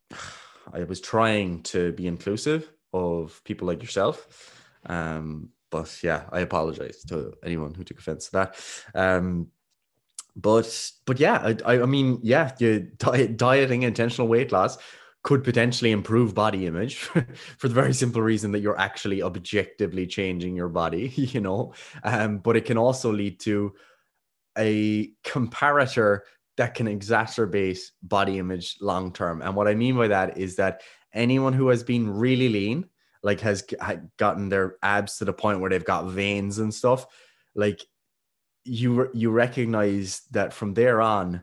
[0.72, 4.16] I was trying to be inclusive of people like yourself
[4.86, 8.56] um but yeah, I apologize to anyone who took offense to that.
[8.94, 9.48] Um,
[10.36, 12.50] but but yeah, I, I mean, yeah,
[12.98, 14.78] diet, dieting, intentional weight loss
[15.22, 16.96] could potentially improve body image
[17.58, 21.72] for the very simple reason that you're actually objectively changing your body, you know.
[22.04, 23.74] Um, but it can also lead to
[24.56, 26.20] a comparator
[26.56, 29.42] that can exacerbate body image long term.
[29.42, 32.88] And what I mean by that is that anyone who has been really lean
[33.26, 33.64] like has
[34.16, 37.06] gotten their abs to the point where they've got veins and stuff
[37.56, 37.84] like
[38.64, 41.42] you you recognize that from there on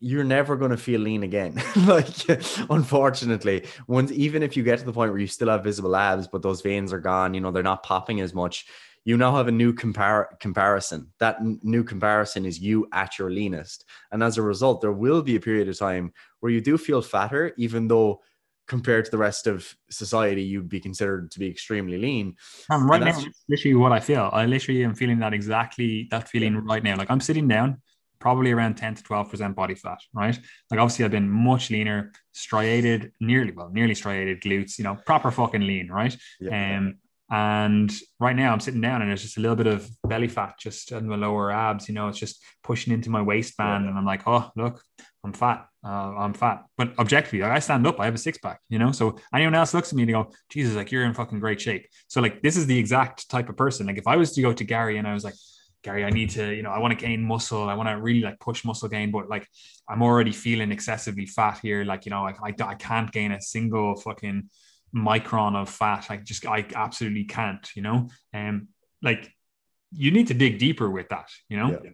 [0.00, 1.54] you're never going to feel lean again.
[1.86, 2.28] like,
[2.68, 6.28] unfortunately, once even if you get to the point where you still have visible abs,
[6.28, 8.66] but those veins are gone, you know, they're not popping as much.
[9.06, 11.10] You now have a new compar- comparison.
[11.20, 13.86] That n- new comparison is you at your leanest.
[14.12, 17.00] And as a result, there will be a period of time where you do feel
[17.00, 18.20] fatter, even though
[18.66, 22.36] compared to the rest of society, you'd be considered to be extremely lean.
[22.70, 24.30] And right and now, literally what I feel.
[24.32, 26.96] I literally am feeling that exactly that feeling right now.
[26.96, 27.82] Like I'm sitting down,
[28.24, 30.38] probably around 10 to 12% body fat, right?
[30.70, 35.30] Like obviously I've been much leaner, striated, nearly, well, nearly striated glutes, you know, proper
[35.30, 36.16] fucking lean, right?
[36.40, 36.78] Yeah.
[36.78, 36.96] Um,
[37.30, 40.54] and right now I'm sitting down and there's just a little bit of belly fat
[40.58, 43.84] just on the lower abs, you know, it's just pushing into my waistband.
[43.84, 43.90] Yeah.
[43.90, 44.82] And I'm like, oh, look,
[45.22, 45.66] I'm fat.
[45.84, 46.64] Uh, I'm fat.
[46.78, 48.90] But objectively, like I stand up, I have a six pack, you know?
[48.90, 51.60] So anyone else looks at me and they go, Jesus, like you're in fucking great
[51.60, 51.86] shape.
[52.08, 53.86] So like, this is the exact type of person.
[53.86, 55.34] Like if I was to go to Gary and I was like,
[55.82, 57.68] Gary, I need to, you know, I want to gain muscle.
[57.68, 59.46] I want to really like push muscle gain, but like
[59.86, 61.84] I'm already feeling excessively fat here.
[61.84, 64.48] Like, you know, like I, I can't gain a single fucking
[64.96, 66.06] micron of fat.
[66.08, 68.08] I just, I absolutely can't, you know?
[68.32, 68.68] And um,
[69.02, 69.30] like
[69.92, 71.78] you need to dig deeper with that, you know?
[71.84, 71.90] Yeah.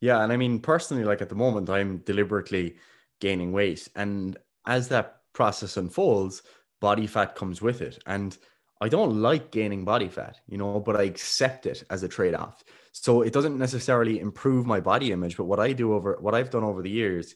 [0.00, 0.22] yeah.
[0.22, 2.76] And I mean, personally, like at the moment, I'm deliberately
[3.20, 3.88] gaining weight.
[3.94, 6.42] And as that process unfolds,
[6.80, 8.02] body fat comes with it.
[8.06, 8.36] And
[8.80, 12.34] I don't like gaining body fat, you know, but I accept it as a trade
[12.34, 12.64] off.
[12.92, 16.50] So it doesn't necessarily improve my body image, but what I do over what I've
[16.50, 17.34] done over the years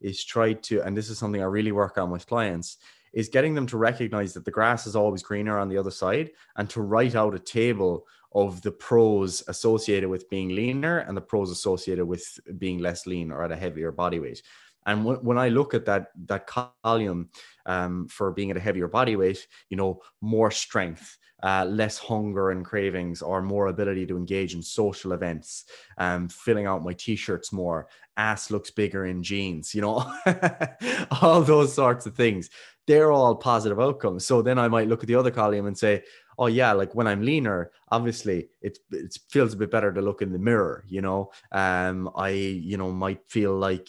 [0.00, 2.78] is try to, and this is something I really work on with clients,
[3.12, 6.30] is getting them to recognize that the grass is always greener on the other side
[6.56, 11.20] and to write out a table of the pros associated with being leaner and the
[11.22, 14.42] pros associated with being less lean or at a heavier body weight.
[14.86, 17.28] And w- when I look at that that column
[17.66, 22.50] um, for being at a heavier body weight, you know, more strength, uh, less hunger
[22.50, 25.64] and cravings or more ability to engage in social events,
[25.98, 30.10] um, filling out my t-shirts more, ass looks bigger in jeans, you know,
[31.20, 32.48] all those sorts of things.
[32.86, 34.24] They're all positive outcomes.
[34.24, 36.04] So then I might look at the other column and say,
[36.38, 40.22] oh yeah, like when I'm leaner, obviously it it feels a bit better to look
[40.22, 41.30] in the mirror, you know.
[41.52, 43.88] Um, I you know might feel like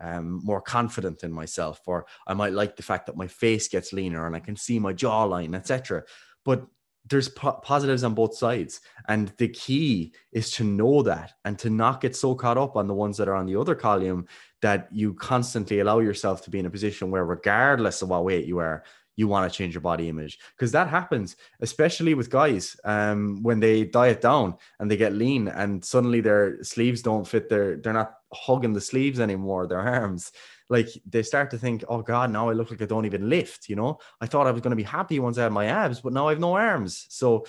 [0.00, 3.92] um more confident in myself, or I might like the fact that my face gets
[3.92, 6.04] leaner and I can see my jawline, etc.
[6.44, 6.66] But
[7.06, 11.68] there's po- positives on both sides and the key is to know that and to
[11.68, 14.26] not get so caught up on the ones that are on the other column
[14.62, 18.46] that you constantly allow yourself to be in a position where regardless of what weight
[18.46, 18.84] you are
[19.16, 23.60] you want to change your body image because that happens especially with guys um, when
[23.60, 27.92] they diet down and they get lean and suddenly their sleeves don't fit their they're
[27.92, 30.32] not hugging the sleeves anymore their arms
[30.68, 33.68] like they start to think, oh God, now I look like I don't even lift.
[33.68, 36.00] You know, I thought I was going to be happy once I had my abs,
[36.00, 37.06] but now I have no arms.
[37.10, 37.44] So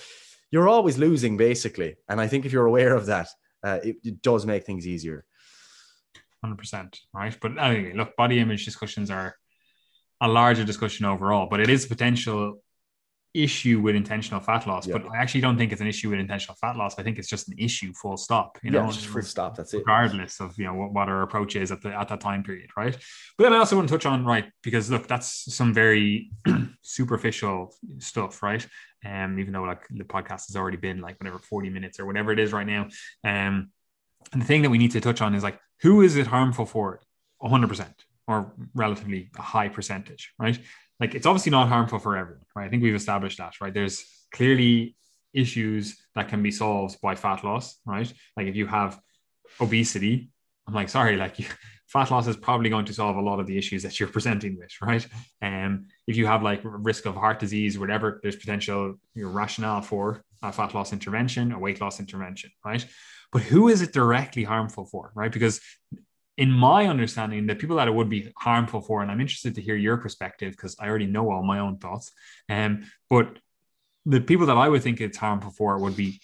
[0.51, 1.95] you're always losing basically.
[2.09, 3.29] And I think if you're aware of that,
[3.63, 5.25] uh, it, it does make things easier.
[6.45, 6.99] 100%.
[7.13, 7.35] Right.
[7.41, 9.35] But anyway, look, body image discussions are
[10.21, 12.61] a larger discussion overall, but it is a potential
[13.35, 14.97] issue with intentional fat loss, yeah.
[14.97, 16.97] but I actually don't think it's an issue with intentional fat loss.
[16.97, 18.57] I think it's just an issue, full stop.
[18.63, 19.57] You know, just full stop.
[19.57, 19.79] That's it.
[19.79, 22.69] Regardless of you know what, what, our approach is at the at that time period,
[22.77, 22.97] right?
[23.37, 26.31] But then I also want to touch on right because look, that's some very
[26.81, 28.65] superficial stuff, right?
[29.05, 32.31] Um, even though like the podcast has already been like whatever forty minutes or whatever
[32.31, 32.83] it is right now.
[33.23, 33.69] Um,
[34.33, 36.65] and the thing that we need to touch on is like who is it harmful
[36.65, 37.01] for?
[37.43, 37.93] hundred percent
[38.27, 40.59] or relatively a high percentage, right?
[40.99, 42.65] like it's obviously not harmful for everyone, right?
[42.65, 43.73] I think we've established that, right?
[43.73, 44.95] There's clearly
[45.33, 48.11] issues that can be solved by fat loss, right?
[48.37, 48.99] Like if you have
[49.59, 50.29] obesity,
[50.67, 51.35] I'm like, sorry, like
[51.87, 54.57] fat loss is probably going to solve a lot of the issues that you're presenting
[54.57, 55.05] with, right?
[55.41, 59.81] And um, if you have like risk of heart disease, whatever, there's potential your rationale
[59.81, 62.85] for a fat loss intervention, a weight loss intervention, right?
[63.33, 65.31] But who is it directly harmful for, right?
[65.31, 65.59] Because
[66.37, 69.61] in my understanding, the people that it would be harmful for, and I'm interested to
[69.61, 72.11] hear your perspective because I already know all my own thoughts.
[72.49, 73.39] Um, but
[74.05, 76.19] the people that I would think it's harmful for would be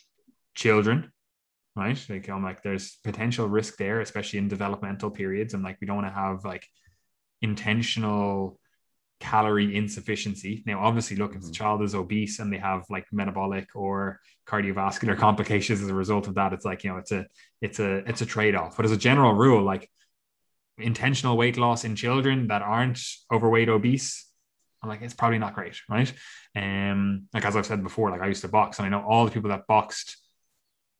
[0.53, 1.11] children,
[1.75, 1.97] right?
[2.09, 5.97] Like I'm like, there's potential risk there, especially in developmental periods, and like we don't
[5.97, 6.67] want to have like
[7.41, 8.59] intentional
[9.21, 10.63] calorie insufficiency.
[10.65, 11.53] Now, obviously, look, if the mm-hmm.
[11.53, 16.35] child is obese and they have like metabolic or cardiovascular complications as a result of
[16.35, 17.25] that, it's like you know, it's a
[17.61, 18.75] it's a it's a trade off.
[18.75, 19.89] But as a general rule, like
[20.81, 22.99] intentional weight loss in children that aren't
[23.31, 24.27] overweight, obese,
[24.81, 26.11] I'm like, it's probably not great, right?
[26.55, 29.25] Um, like as I've said before, like I used to box, and I know all
[29.25, 30.17] the people that boxed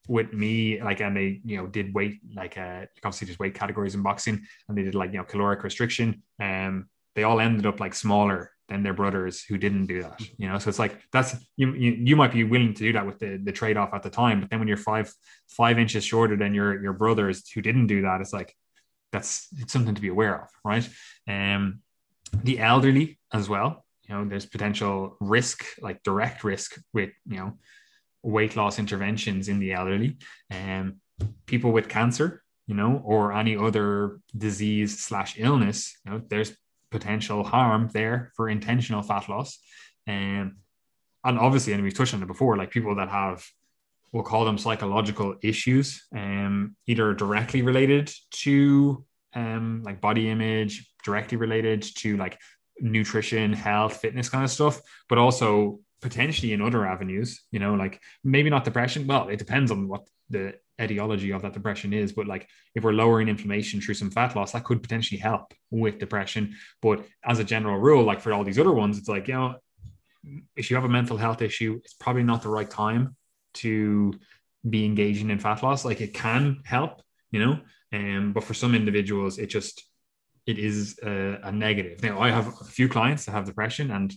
[0.08, 3.96] with me, like, and they, you know, did weight, like, uh, obviously there's weight categories
[3.96, 6.24] in boxing, and they did like, you know, caloric restriction.
[6.40, 10.20] Um, they all ended up like smaller than their brothers who didn't do that.
[10.38, 11.74] You know, so it's like that's you.
[11.74, 14.10] You, you might be willing to do that with the the trade off at the
[14.10, 15.12] time, but then when you're five
[15.50, 18.56] five inches shorter than your your brothers who didn't do that, it's like
[19.12, 20.88] that's something to be aware of, right?
[21.28, 21.82] Um,
[22.44, 23.86] the elderly as well.
[24.08, 27.54] You know, there's potential risk, like direct risk with you know
[28.24, 30.18] weight loss interventions in the elderly,
[30.52, 30.98] um,
[31.46, 35.98] people with cancer, you know, or any other disease slash illness.
[36.06, 36.56] You know, there's
[36.92, 39.60] potential harm there for intentional fat loss,
[40.08, 40.58] um,
[41.24, 43.46] and obviously, and we've touched on it before, like people that have
[44.12, 51.38] we'll call them psychological issues, um, either directly related to um, like body image, directly
[51.38, 52.38] related to like
[52.80, 58.02] nutrition, health, fitness kind of stuff, but also potentially in other avenues, you know, like
[58.24, 59.08] maybe not depression.
[59.08, 62.94] Well, it depends on what the etiology of that depression is, but like if we're
[62.94, 66.56] lowering inflammation through some fat loss, that could potentially help with depression.
[66.82, 69.56] But as a general rule, like for all these other ones, it's like, you know,
[70.56, 73.16] if you have a mental health issue, it's probably not the right time
[73.56, 74.14] to
[74.68, 75.86] be engaging in fat loss.
[75.86, 77.60] Like it can help, you know,
[77.94, 79.84] um, but for some individuals, it just
[80.46, 82.02] it is a, a negative.
[82.04, 84.14] Now, I have a few clients that have depression, and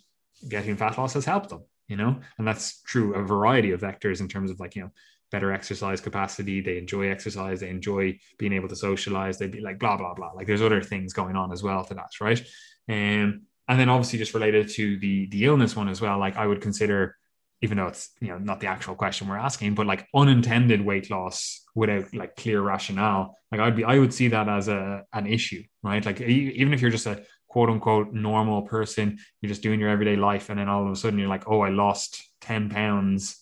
[0.49, 4.21] getting fat loss has helped them, you know, and that's true a variety of vectors
[4.21, 4.91] in terms of like you know
[5.31, 6.61] better exercise capacity.
[6.61, 7.61] They enjoy exercise.
[7.61, 9.39] They enjoy being able to socialize.
[9.39, 10.33] They'd be like blah blah blah.
[10.33, 12.41] Like there's other things going on as well to that, right?
[12.89, 16.19] Um, and then obviously just related to the the illness one as well.
[16.19, 17.17] Like I would consider
[17.65, 21.11] even though it's you know not the actual question we're asking, but like unintended weight
[21.11, 25.27] loss without like clear rationale, like I'd be I would see that as a an
[25.27, 26.05] issue, right?
[26.05, 30.17] Like even if you're just a quote unquote normal person, you're just doing your everyday
[30.17, 33.41] life, and then all of a sudden you're like, oh, I lost ten pounds.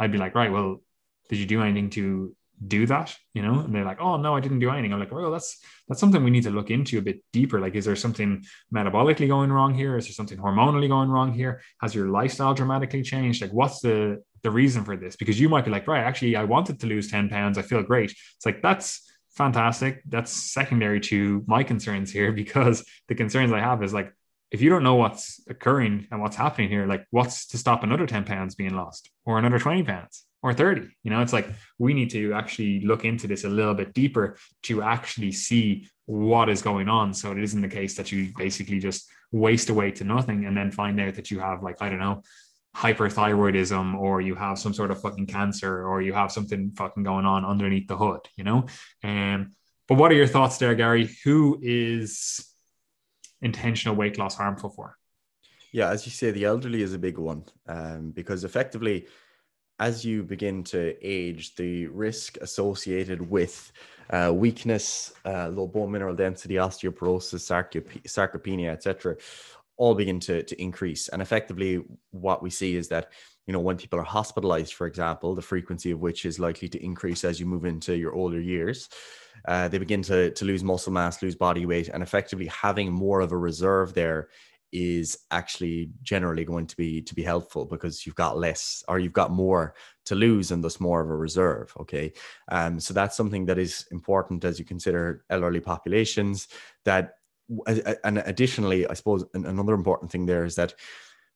[0.00, 0.82] I'd be like, right, well,
[1.28, 2.34] did you do anything to
[2.66, 3.60] do that you know?
[3.60, 4.92] And they're like oh no i didn't do anything.
[4.92, 7.60] I'm like well that's that's something we need to look into a bit deeper.
[7.60, 8.44] Like is there something
[8.74, 9.96] metabolically going wrong here?
[9.96, 11.60] Is there something hormonally going wrong here?
[11.80, 13.42] Has your lifestyle dramatically changed?
[13.42, 15.16] Like what's the the reason for this?
[15.16, 17.58] Because you might be like right actually i wanted to lose 10 pounds.
[17.58, 18.10] I feel great.
[18.10, 20.02] It's like that's fantastic.
[20.08, 24.12] That's secondary to my concerns here because the concerns i have is like
[24.50, 28.06] if you don't know what's occurring and what's happening here like what's to stop another
[28.06, 31.94] 10 pounds being lost or another 20 pounds or 30 you know it's like we
[31.94, 36.62] need to actually look into this a little bit deeper to actually see what is
[36.62, 37.14] going on.
[37.14, 40.70] So it isn't the case that you basically just waste away to nothing and then
[40.70, 42.22] find out that you have like i don't know
[42.76, 47.24] hyperthyroidism or you have some sort of fucking cancer or you have something fucking going
[47.24, 48.66] on underneath the hood you know?
[49.02, 49.52] Um
[49.88, 51.10] but what are your thoughts there gary?
[51.24, 52.48] Who is
[53.42, 54.96] intentional weight loss harmful for?
[55.72, 59.08] Yeah as you say the elderly is a big one um, because effectively
[59.80, 63.72] as you begin to age, the risk associated with
[64.10, 67.50] uh, weakness, uh, low bone mineral density, osteoporosis,
[68.06, 69.16] sarcopenia, etc.,
[69.76, 71.08] all begin to, to increase.
[71.08, 73.10] And effectively, what we see is that
[73.46, 76.82] you know when people are hospitalized, for example, the frequency of which is likely to
[76.82, 78.88] increase as you move into your older years.
[79.46, 83.20] Uh, they begin to, to lose muscle mass, lose body weight, and effectively having more
[83.20, 84.28] of a reserve there
[84.72, 89.12] is actually generally going to be to be helpful because you've got less or you've
[89.12, 92.12] got more to lose and thus more of a reserve okay
[92.50, 96.48] um, so that's something that is important as you consider elderly populations
[96.84, 97.14] that
[98.04, 100.74] and additionally i suppose another important thing there is that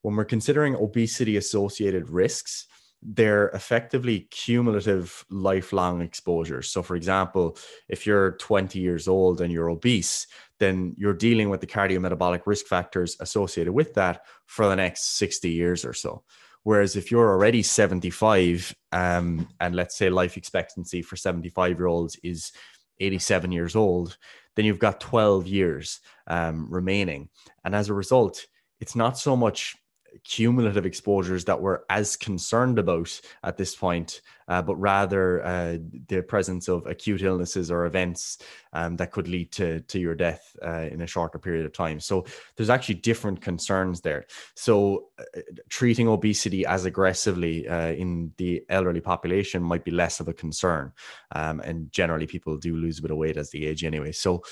[0.02, 2.66] when we're considering obesity associated risks
[3.02, 6.68] they're effectively cumulative lifelong exposures.
[6.68, 7.56] So, for example,
[7.88, 10.26] if you're 20 years old and you're obese,
[10.58, 15.50] then you're dealing with the cardiometabolic risk factors associated with that for the next 60
[15.50, 16.24] years or so.
[16.64, 22.18] Whereas if you're already 75, um, and let's say life expectancy for 75 year olds
[22.22, 22.52] is
[23.00, 24.18] 87 years old,
[24.56, 27.28] then you've got 12 years um, remaining.
[27.64, 28.44] And as a result,
[28.80, 29.76] it's not so much
[30.24, 35.78] cumulative exposures that we're as concerned about at this point, uh, but rather uh,
[36.08, 38.38] the presence of acute illnesses or events
[38.72, 42.00] um, that could lead to, to your death uh, in a shorter period of time.
[42.00, 42.24] So
[42.56, 44.26] there's actually different concerns there.
[44.54, 50.28] So uh, treating obesity as aggressively uh, in the elderly population might be less of
[50.28, 50.92] a concern.
[51.32, 54.12] Um, and generally, people do lose a bit of weight as they age anyway.
[54.12, 54.42] So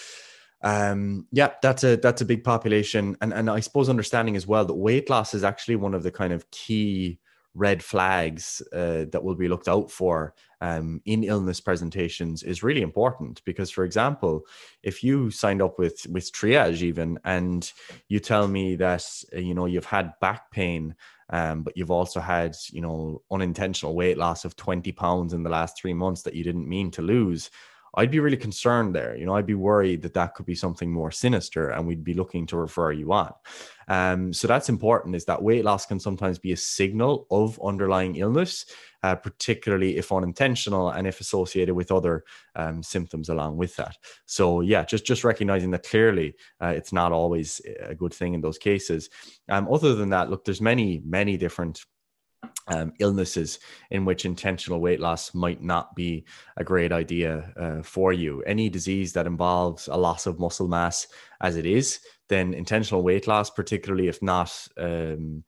[0.67, 3.17] um yeah that's a that's a big population.
[3.21, 6.11] And and i suppose understanding as well that weight loss is actually one of the
[6.11, 7.21] kind of key
[7.55, 12.83] red flags uh, that will be looked out for um, in illness presentations is really
[12.83, 13.43] important.
[13.45, 14.43] Because for example
[14.83, 17.73] if you signed up with with triage even and
[18.09, 20.95] you tell me that uh, you know you've had back pain
[21.31, 25.51] um, but you've also had you know unintentional weight loss of 20 pounds in the
[25.51, 27.51] last three months that you didn't mean to lose
[27.97, 29.17] I'd be really concerned there.
[29.17, 32.15] You know, I'd be worried that that could be something more sinister and we'd be
[32.15, 33.33] looking to refer you on.
[33.89, 38.17] Um, so that's important is that weight loss can sometimes be a signal of underlying
[38.17, 38.67] illness,
[39.03, 42.25] uh, particularly if unintentional and if associated with other
[42.55, 43.97] um, symptoms along with that.
[44.27, 48.41] So yeah, just just recognizing that clearly uh, it's not always a good thing in
[48.41, 49.09] those cases.
[49.49, 51.85] Um, other than that, look, there's many many different
[52.69, 53.59] um, illnesses
[53.91, 56.25] in which intentional weight loss might not be
[56.57, 58.43] a great idea uh, for you.
[58.43, 61.07] Any disease that involves a loss of muscle mass,
[61.41, 65.45] as it is, then intentional weight loss, particularly if not um,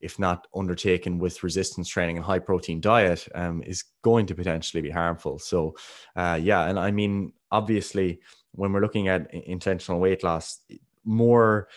[0.00, 4.80] if not undertaken with resistance training and high protein diet, um, is going to potentially
[4.80, 5.38] be harmful.
[5.38, 5.74] So,
[6.14, 8.20] uh, yeah, and I mean, obviously,
[8.52, 10.60] when we're looking at intentional weight loss,
[11.04, 11.68] more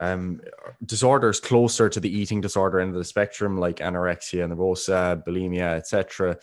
[0.00, 0.40] um,
[0.86, 6.38] disorders closer to the eating disorder end of the spectrum, like anorexia nervosa, bulimia, etc.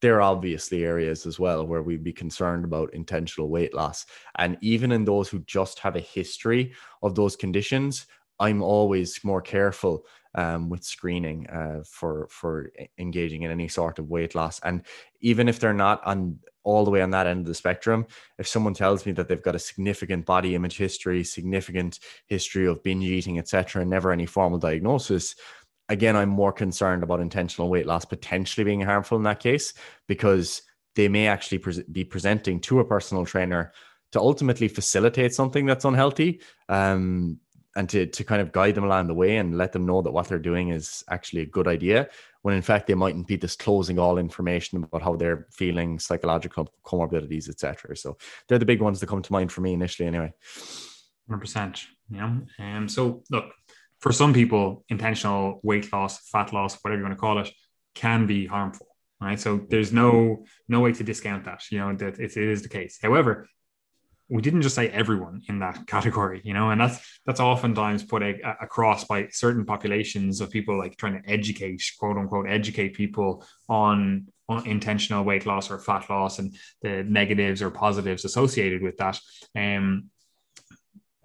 [0.00, 4.04] They're obviously areas as well where we'd be concerned about intentional weight loss.
[4.38, 8.06] And even in those who just have a history of those conditions,
[8.40, 10.04] I'm always more careful
[10.34, 14.60] um, with screening uh, for for engaging in any sort of weight loss.
[14.60, 14.82] And
[15.20, 18.06] even if they're not on all the way on that end of the spectrum,
[18.38, 22.82] if someone tells me that they've got a significant body image history, significant history of
[22.82, 25.34] binge eating, etc., and never any formal diagnosis,
[25.88, 29.74] again, I'm more concerned about intentional weight loss potentially being harmful in that case
[30.06, 30.62] because
[30.94, 33.72] they may actually pre- be presenting to a personal trainer
[34.12, 36.40] to ultimately facilitate something that's unhealthy.
[36.68, 37.38] Um,
[37.74, 40.12] and to, to kind of guide them along the way and let them know that
[40.12, 42.08] what they're doing is actually a good idea
[42.42, 47.48] when in fact they mightn't be disclosing all information about how they're feeling psychological comorbidities
[47.48, 48.16] etc so
[48.48, 50.32] they're the big ones that come to mind for me initially anyway.
[51.30, 52.36] 100% yeah.
[52.58, 53.52] Um, so look
[54.00, 57.50] for some people intentional weight loss fat loss whatever you want to call it
[57.94, 58.88] can be harmful
[59.22, 59.38] right?
[59.38, 62.68] So there's no no way to discount that you know that it, it is the
[62.68, 62.98] case.
[63.00, 63.48] However
[64.32, 68.22] we didn't just say everyone in that category, you know, and that's that's oftentimes put
[68.22, 72.94] a, a, across by certain populations of people like trying to educate, quote unquote, educate
[72.94, 78.80] people on, on intentional weight loss or fat loss and the negatives or positives associated
[78.80, 79.20] with that.
[79.54, 80.08] Um,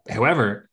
[0.10, 0.70] however,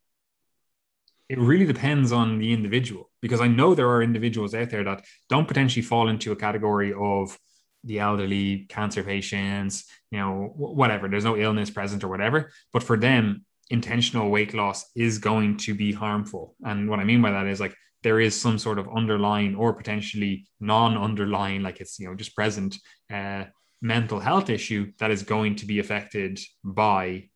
[1.29, 5.05] it really depends on the individual because I know there are individuals out there that
[5.29, 7.39] don't potentially fall into a category of
[7.85, 11.07] the elderly, cancer patients, you know, whatever.
[11.07, 12.51] There's no illness present or whatever.
[12.73, 16.55] But for them, intentional weight loss is going to be harmful.
[16.63, 19.73] And what I mean by that is like there is some sort of underlying or
[19.73, 22.77] potentially non-underlying, like it's you know just present
[23.11, 23.45] uh,
[23.81, 27.29] mental health issue that is going to be affected by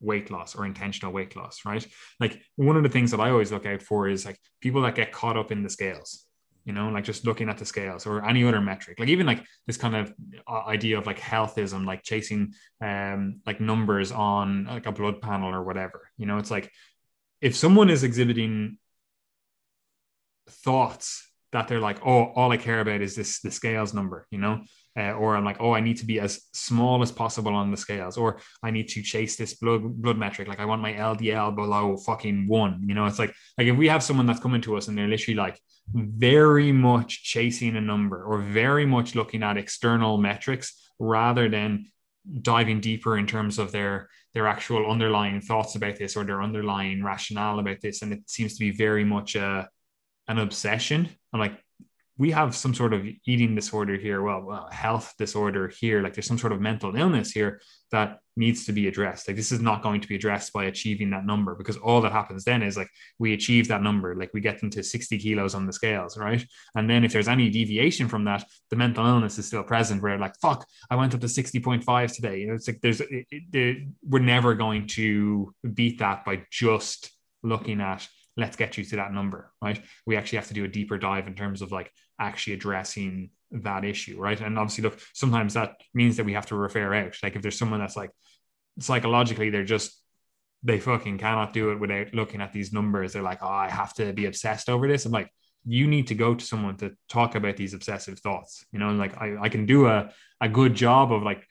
[0.00, 1.86] weight loss or intentional weight loss, right?
[2.20, 4.94] Like one of the things that I always look out for is like people that
[4.94, 6.26] get caught up in the scales
[6.64, 9.44] you know, like just looking at the scales or any other metric, like even like
[9.66, 10.14] this kind of
[10.46, 15.54] uh, idea of like healthism, like chasing um like numbers on like a blood panel
[15.54, 16.08] or whatever.
[16.16, 16.70] You know, it's like
[17.40, 18.78] if someone is exhibiting
[20.48, 24.38] thoughts that they're like, oh, all I care about is this the scales number, you
[24.38, 24.62] know,
[24.98, 27.76] uh, or I'm like, oh, I need to be as small as possible on the
[27.76, 30.48] scales, or I need to chase this blood blood metric.
[30.48, 32.82] Like I want my LDL below fucking one.
[32.86, 35.08] You know, it's like like if we have someone that's coming to us and they're
[35.08, 35.58] literally like
[35.94, 41.86] very much chasing a number or very much looking at external metrics rather than
[42.40, 47.02] diving deeper in terms of their their actual underlying thoughts about this or their underlying
[47.02, 49.64] rationale about this, and it seems to be very much a uh,
[50.28, 51.08] an obsession.
[51.32, 51.58] I'm like,
[52.22, 56.28] we have some sort of eating disorder here, well, well, health disorder here, like there's
[56.28, 57.60] some sort of mental illness here
[57.90, 59.26] that needs to be addressed.
[59.26, 62.12] Like this is not going to be addressed by achieving that number because all that
[62.12, 62.86] happens then is like
[63.18, 66.46] we achieve that number, like we get them to 60 kilos on the scales, right?
[66.76, 70.16] And then if there's any deviation from that, the mental illness is still present where
[70.16, 72.38] like, fuck, I went up to 60.5 today.
[72.38, 77.10] You know, it's like there's, it, it, we're never going to beat that by just
[77.42, 78.06] looking at
[78.36, 79.80] let's get you to that number, right?
[80.06, 83.84] We actually have to do a deeper dive in terms of like actually addressing that
[83.84, 84.40] issue, right?
[84.40, 87.16] And obviously, look, sometimes that means that we have to refer out.
[87.22, 88.10] Like if there's someone that's like
[88.80, 89.98] psychologically, they're just
[90.62, 93.12] they fucking cannot do it without looking at these numbers.
[93.12, 95.04] They're like, oh, I have to be obsessed over this.
[95.04, 95.28] I'm like,
[95.64, 98.64] you need to go to someone to talk about these obsessive thoughts.
[98.72, 100.10] You know, and like I, I can do a,
[100.40, 101.46] a good job of like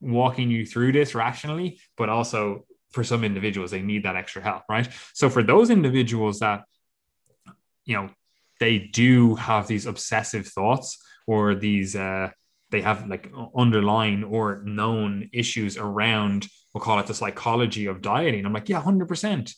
[0.00, 2.64] walking you through this rationally, but also
[2.94, 4.88] for some individuals they need that extra help right?
[5.12, 6.64] So for those individuals that
[7.84, 8.08] you know
[8.60, 12.30] they do have these obsessive thoughts or these uh
[12.70, 18.46] they have like underlying or known issues around we'll call it the psychology of dieting
[18.46, 19.54] i'm like yeah 100%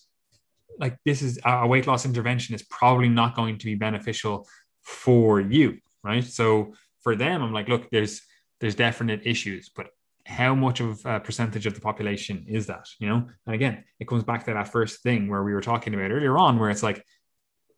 [0.79, 4.47] like this is a weight loss intervention is probably not going to be beneficial
[4.83, 6.25] for you right?
[6.25, 8.23] So for them i'm like look there's
[8.61, 9.89] there's definite issues but
[10.27, 13.29] how much of a percentage of the population is that you know?
[13.47, 16.37] And again it comes back to that first thing where we were talking about earlier
[16.37, 17.05] on where it's like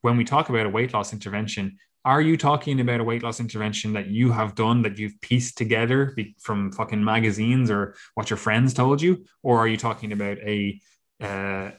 [0.01, 3.39] when we talk about a weight loss intervention are you talking about a weight loss
[3.39, 8.37] intervention that you have done that you've pieced together from fucking magazines or what your
[8.37, 9.25] friends told you?
[9.43, 10.81] Or are you talking about a
[11.21, 11.73] uh,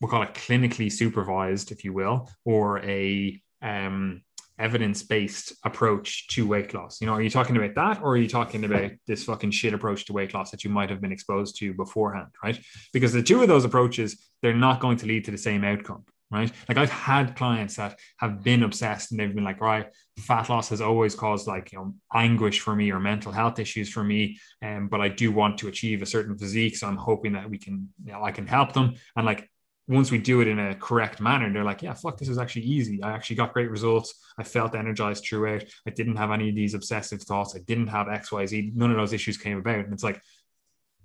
[0.00, 4.22] we'll call it clinically supervised if you will or a um,
[4.60, 7.00] evidence-based approach to weight loss?
[7.00, 9.74] You know, are you talking about that, or are you talking about this fucking shit
[9.74, 12.60] approach to weight loss that you might have been exposed to beforehand, right?
[12.92, 16.04] Because the two of those approaches, they're not going to lead to the same outcome,
[16.30, 16.52] right?
[16.68, 19.86] Like I've had clients that have been obsessed and they've been like, right,
[20.18, 23.90] fat loss has always caused like you know anguish for me or mental health issues
[23.90, 27.32] for me, um, but I do want to achieve a certain physique, so I'm hoping
[27.32, 29.50] that we can, you know, I can help them, and like
[29.90, 32.62] once we do it in a correct manner, they're like, yeah, fuck, this is actually
[32.62, 33.02] easy.
[33.02, 34.14] I actually got great results.
[34.38, 35.64] I felt energized throughout.
[35.84, 37.56] I didn't have any of these obsessive thoughts.
[37.56, 38.76] I didn't have XYZ.
[38.76, 39.80] None of those issues came about.
[39.80, 40.22] And it's like,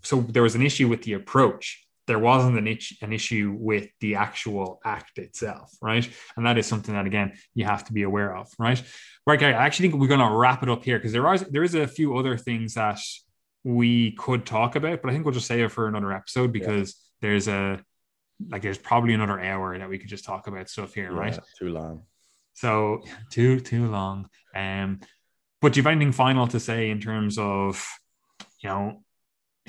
[0.03, 1.84] so there was an issue with the approach.
[2.06, 6.07] There wasn't an, itch, an issue with the actual act itself, right?
[6.38, 8.80] And that is something that again you have to be aware of, right?
[9.26, 9.49] Right, guy.
[9.49, 11.74] I actually think we're going to wrap it up here because there are there is
[11.74, 12.99] a few other things that
[13.64, 16.90] we could talk about, but I think we'll just save it for another episode because
[16.90, 17.28] yeah.
[17.28, 17.84] there's a
[18.49, 21.40] like there's probably another hour that we could just talk about stuff here, yeah, right?
[21.60, 22.03] Too long.
[22.53, 24.30] So too too long.
[24.56, 24.99] Um,
[25.62, 27.86] but do you have anything final to say in terms of
[28.62, 29.02] you know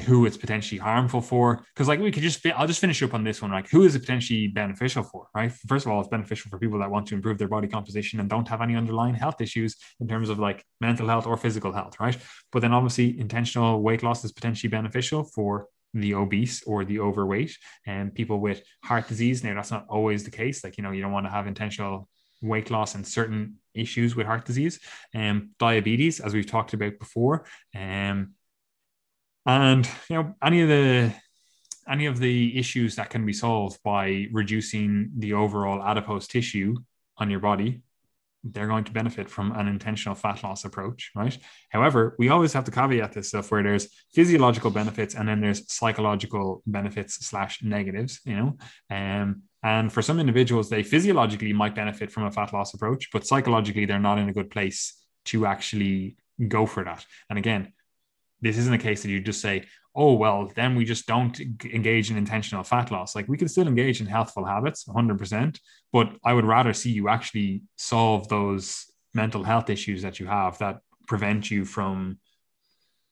[0.01, 1.64] who it's potentially harmful for?
[1.74, 3.51] Because like we could just I'll just finish up on this one.
[3.51, 5.28] Like who is it potentially beneficial for?
[5.34, 5.51] Right.
[5.66, 8.28] First of all, it's beneficial for people that want to improve their body composition and
[8.28, 11.98] don't have any underlying health issues in terms of like mental health or physical health.
[11.98, 12.16] Right.
[12.52, 15.66] But then obviously intentional weight loss is potentially beneficial for
[16.01, 17.56] the obese or the overweight
[17.86, 19.43] and people with heart disease.
[19.43, 20.62] Now, that's not always the case.
[20.62, 22.09] Like, you know, you don't want to have intentional
[22.43, 24.78] weight loss and certain issues with heart disease
[25.14, 27.47] and um, diabetes, as we've talked about before.
[27.74, 28.35] Um,
[29.47, 31.12] and, you know, any of the
[31.89, 36.74] any of the issues that can be solved by reducing the overall adipose tissue
[37.16, 37.81] on your body
[38.52, 41.36] they're going to benefit from an intentional fat loss approach, right?
[41.70, 45.70] However, we always have to caveat this stuff where there's physiological benefits and then there's
[45.73, 48.56] psychological benefits slash negatives, you know.
[48.90, 53.27] Um, and for some individuals, they physiologically might benefit from a fat loss approach, but
[53.27, 54.94] psychologically, they're not in a good place
[55.27, 56.16] to actually
[56.48, 57.05] go for that.
[57.28, 57.73] And again,
[58.47, 59.64] this isn't a case that you just say,
[59.94, 63.14] oh, well, then we just don't engage in intentional fat loss.
[63.14, 65.59] Like we can still engage in healthful habits 100%,
[65.93, 70.59] but I would rather see you actually solve those mental health issues that you have
[70.59, 72.18] that prevent you from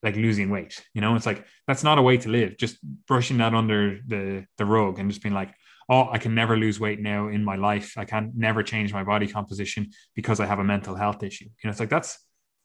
[0.02, 0.84] like losing weight.
[0.92, 2.58] You know, it's like that's not a way to live.
[2.58, 5.54] Just brushing that under the the rug and just being like,
[5.88, 7.96] oh, I can never lose weight now in my life.
[7.96, 11.46] I can never change my body composition because I have a mental health issue.
[11.46, 12.18] You know, it's like that's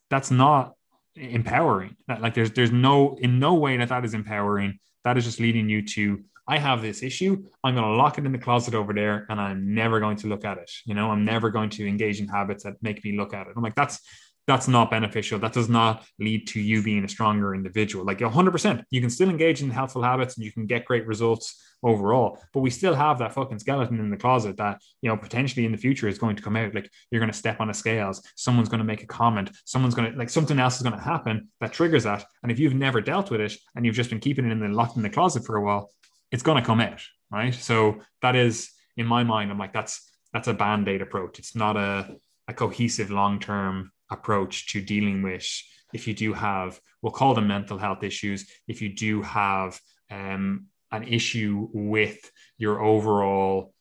[0.10, 0.74] that's not
[1.20, 1.96] empowering.
[2.08, 4.80] Like there's there's no in no way that that is empowering.
[5.04, 7.44] That is just leading you to I have this issue.
[7.64, 10.28] I'm going to lock it in the closet over there, and I'm never going to
[10.28, 10.72] look at it.
[10.84, 13.54] You know, I'm never going to engage in habits that make me look at it.
[13.56, 14.00] I'm like that's
[14.50, 15.38] that's not beneficial.
[15.38, 18.04] That does not lead to you being a stronger individual.
[18.04, 21.64] Like 100%, you can still engage in helpful habits and you can get great results
[21.84, 25.68] overall, but we still have that fucking skeleton in the closet that, you know, potentially
[25.68, 26.74] in the future is going to come out.
[26.74, 29.94] Like you're going to step on a scales, someone's going to make a comment, someone's
[29.94, 32.26] going to, like something else is going to happen that triggers that.
[32.42, 34.68] And if you've never dealt with it and you've just been keeping it in the
[34.70, 35.92] locked in the closet for a while,
[36.32, 37.04] it's going to come out.
[37.32, 37.54] Right.
[37.54, 41.38] So that is, in my mind, I'm like, that's, that's a band aid approach.
[41.38, 42.18] It's not a,
[42.48, 45.46] a cohesive long term approach to dealing with
[45.94, 49.80] if you do have we'll call them mental health issues if you do have
[50.12, 53.74] um, an issue with your overall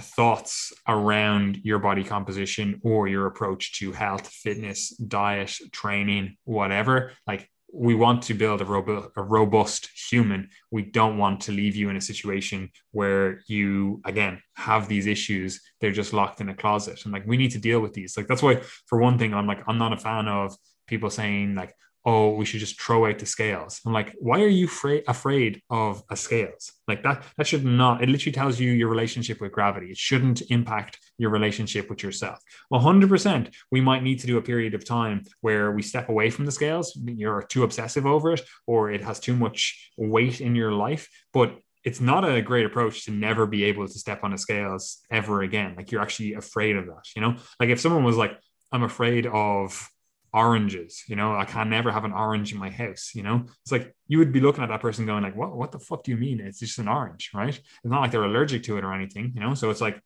[0.00, 7.48] thoughts around your body composition or your approach to health fitness diet training whatever like
[7.72, 10.50] we want to build a, robu- a robust human.
[10.70, 15.60] We don't want to leave you in a situation where you, again, have these issues.
[15.80, 17.04] They're just locked in a closet.
[17.04, 18.16] And like, we need to deal with these.
[18.16, 20.54] Like, that's why, for one thing, I'm like, I'm not a fan of
[20.86, 21.74] people saying, like,
[22.04, 23.80] oh, we should just throw out the scales.
[23.86, 26.72] I'm like, why are you fra- afraid of a scales?
[26.88, 29.90] Like that, that should not, it literally tells you your relationship with gravity.
[29.90, 32.40] It shouldn't impact your relationship with yourself.
[32.72, 36.44] 100%, we might need to do a period of time where we step away from
[36.44, 36.98] the scales.
[37.04, 41.08] You're too obsessive over it, or it has too much weight in your life.
[41.32, 44.98] But it's not a great approach to never be able to step on the scales
[45.10, 45.74] ever again.
[45.76, 47.36] Like you're actually afraid of that, you know?
[47.58, 48.38] Like if someone was like,
[48.70, 49.88] I'm afraid of
[50.34, 53.72] oranges you know i can never have an orange in my house you know it's
[53.72, 56.10] like you would be looking at that person going like what what the fuck do
[56.10, 58.94] you mean it's just an orange right it's not like they're allergic to it or
[58.94, 60.02] anything you know so it's like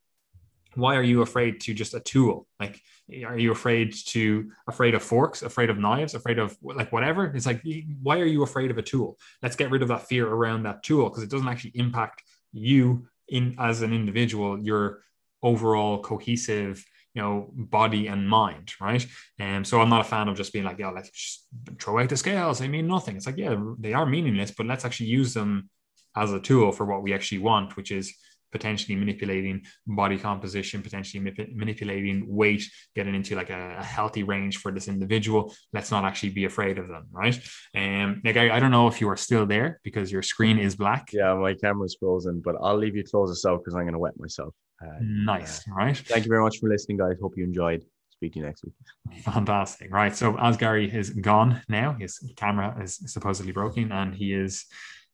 [0.77, 2.47] why are you afraid to just a tool?
[2.61, 2.81] Like,
[3.25, 7.27] are you afraid to afraid of forks, afraid of knives, afraid of like whatever?
[7.35, 7.63] It's like,
[8.03, 9.19] why are you afraid of a tool?
[9.43, 12.23] Let's get rid of that fear around that tool because it doesn't actually impact
[12.53, 15.03] you in as an individual, your
[15.43, 16.85] overall cohesive,
[17.17, 19.05] you know, body and mind, right?
[19.39, 21.47] And so I'm not a fan of just being like, yeah, let's just
[21.81, 22.59] throw out the scales.
[22.59, 23.17] They mean nothing.
[23.17, 25.71] It's like, yeah, they are meaningless, but let's actually use them
[26.15, 28.15] as a tool for what we actually want, which is
[28.53, 32.65] potentially manipulating body composition, potentially manip- manipulating weight,
[32.95, 35.55] getting into like a, a, healthy range for this individual.
[35.73, 37.39] Let's not actually be afraid of them, right?
[37.75, 40.59] And um, Nick, I, I, don't know if you are still there because your screen
[40.59, 41.11] is black.
[41.13, 43.99] Yeah, my camera's frozen, but I'll leave you close this out because I'm going to
[43.99, 44.55] wet myself.
[44.83, 45.97] Uh, nice, uh, right?
[45.97, 47.17] Thank you very much for listening, guys.
[47.21, 47.85] Hope you enjoyed.
[48.11, 48.75] Speak to you next week.
[49.23, 49.93] Fantastic.
[49.93, 50.15] Right.
[50.17, 54.65] So as Gary is gone now, his camera is supposedly broken and he is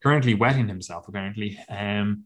[0.02, 1.58] currently wetting himself, apparently.
[1.68, 2.24] Um,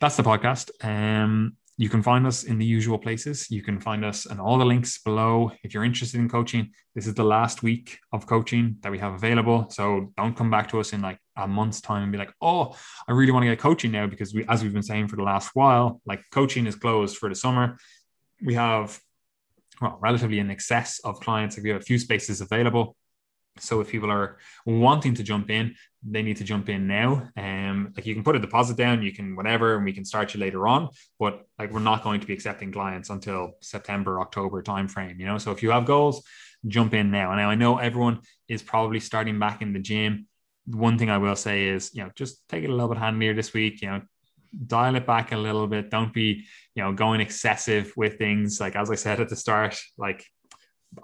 [0.00, 0.70] that's the podcast.
[0.84, 3.50] Um, you can find us in the usual places.
[3.50, 5.52] You can find us and all the links below.
[5.62, 9.12] If you're interested in coaching, this is the last week of coaching that we have
[9.12, 9.68] available.
[9.68, 12.74] So don't come back to us in like a month's time and be like, oh,
[13.06, 15.22] I really want to get coaching now because we, as we've been saying for the
[15.22, 17.76] last while, like coaching is closed for the summer.
[18.42, 18.98] We have
[19.80, 21.58] well, relatively in excess of clients.
[21.58, 22.96] Like we have a few spaces available.
[23.58, 25.74] So if people are wanting to jump in,
[26.08, 27.28] they need to jump in now.
[27.36, 30.34] Um, like you can put a deposit down, you can whatever, and we can start
[30.34, 30.88] you later on.
[31.18, 35.18] But like we're not going to be accepting clients until September, October timeframe.
[35.18, 36.22] You know, so if you have goals,
[36.66, 37.32] jump in now.
[37.32, 40.26] And now I know everyone is probably starting back in the gym.
[40.66, 43.34] One thing I will say is, you know, just take it a little bit handier
[43.34, 43.82] this week.
[43.82, 44.02] You know,
[44.66, 45.90] dial it back a little bit.
[45.90, 48.60] Don't be, you know, going excessive with things.
[48.60, 50.24] Like as I said at the start, like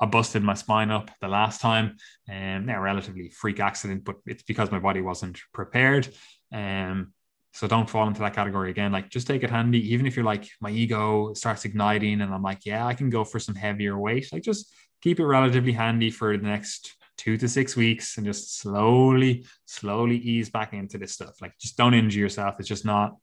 [0.01, 1.97] I busted my spine up the last time,
[2.29, 6.09] and um, a relatively freak accident, but it's because my body wasn't prepared.
[6.53, 7.13] Um,
[7.55, 8.93] so don't fall into that category again.
[8.93, 12.43] Like just take it handy, even if you're like my ego starts igniting, and I'm
[12.43, 14.33] like, yeah, I can go for some heavier weight.
[14.33, 18.59] Like just keep it relatively handy for the next two to six weeks, and just
[18.59, 21.35] slowly, slowly ease back into this stuff.
[21.43, 22.57] Like just don't injure yourself.
[22.59, 23.17] It's just not,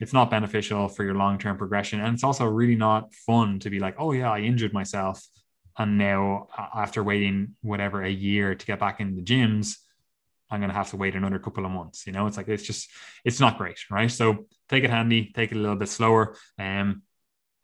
[0.00, 3.70] it's not beneficial for your long term progression, and it's also really not fun to
[3.70, 5.24] be like, oh yeah, I injured myself
[5.78, 9.76] and now, after waiting whatever a year to get back in the gyms,
[10.50, 12.06] I'm going to have to wait another couple of months.
[12.06, 12.88] You know, it's like, it's just,
[13.24, 13.78] it's not great.
[13.90, 14.10] Right.
[14.10, 16.36] So take it handy, take it a little bit slower.
[16.58, 17.02] Um,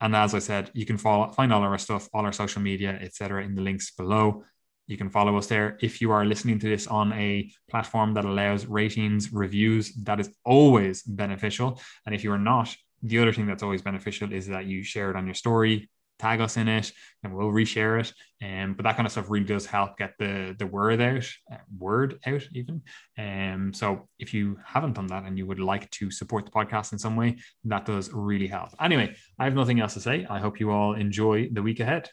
[0.01, 2.99] and as I said, you can follow, find all our stuff, all our social media,
[3.01, 4.43] etc., in the links below.
[4.85, 5.77] You can follow us there.
[5.81, 10.29] If you are listening to this on a platform that allows ratings, reviews, that is
[10.43, 11.79] always beneficial.
[12.05, 15.09] And if you are not, the other thing that's always beneficial is that you share
[15.09, 15.89] it on your story,
[16.23, 16.91] tag us in it
[17.23, 18.13] and we'll reshare it.
[18.43, 21.57] Um, but that kind of stuff really does help get the the word out, uh,
[21.77, 22.81] word out even.
[23.17, 26.93] Um, so if you haven't done that and you would like to support the podcast
[26.93, 28.69] in some way, that does really help.
[28.79, 30.25] Anyway, I have nothing else to say.
[30.29, 32.09] I hope you all enjoy the week ahead.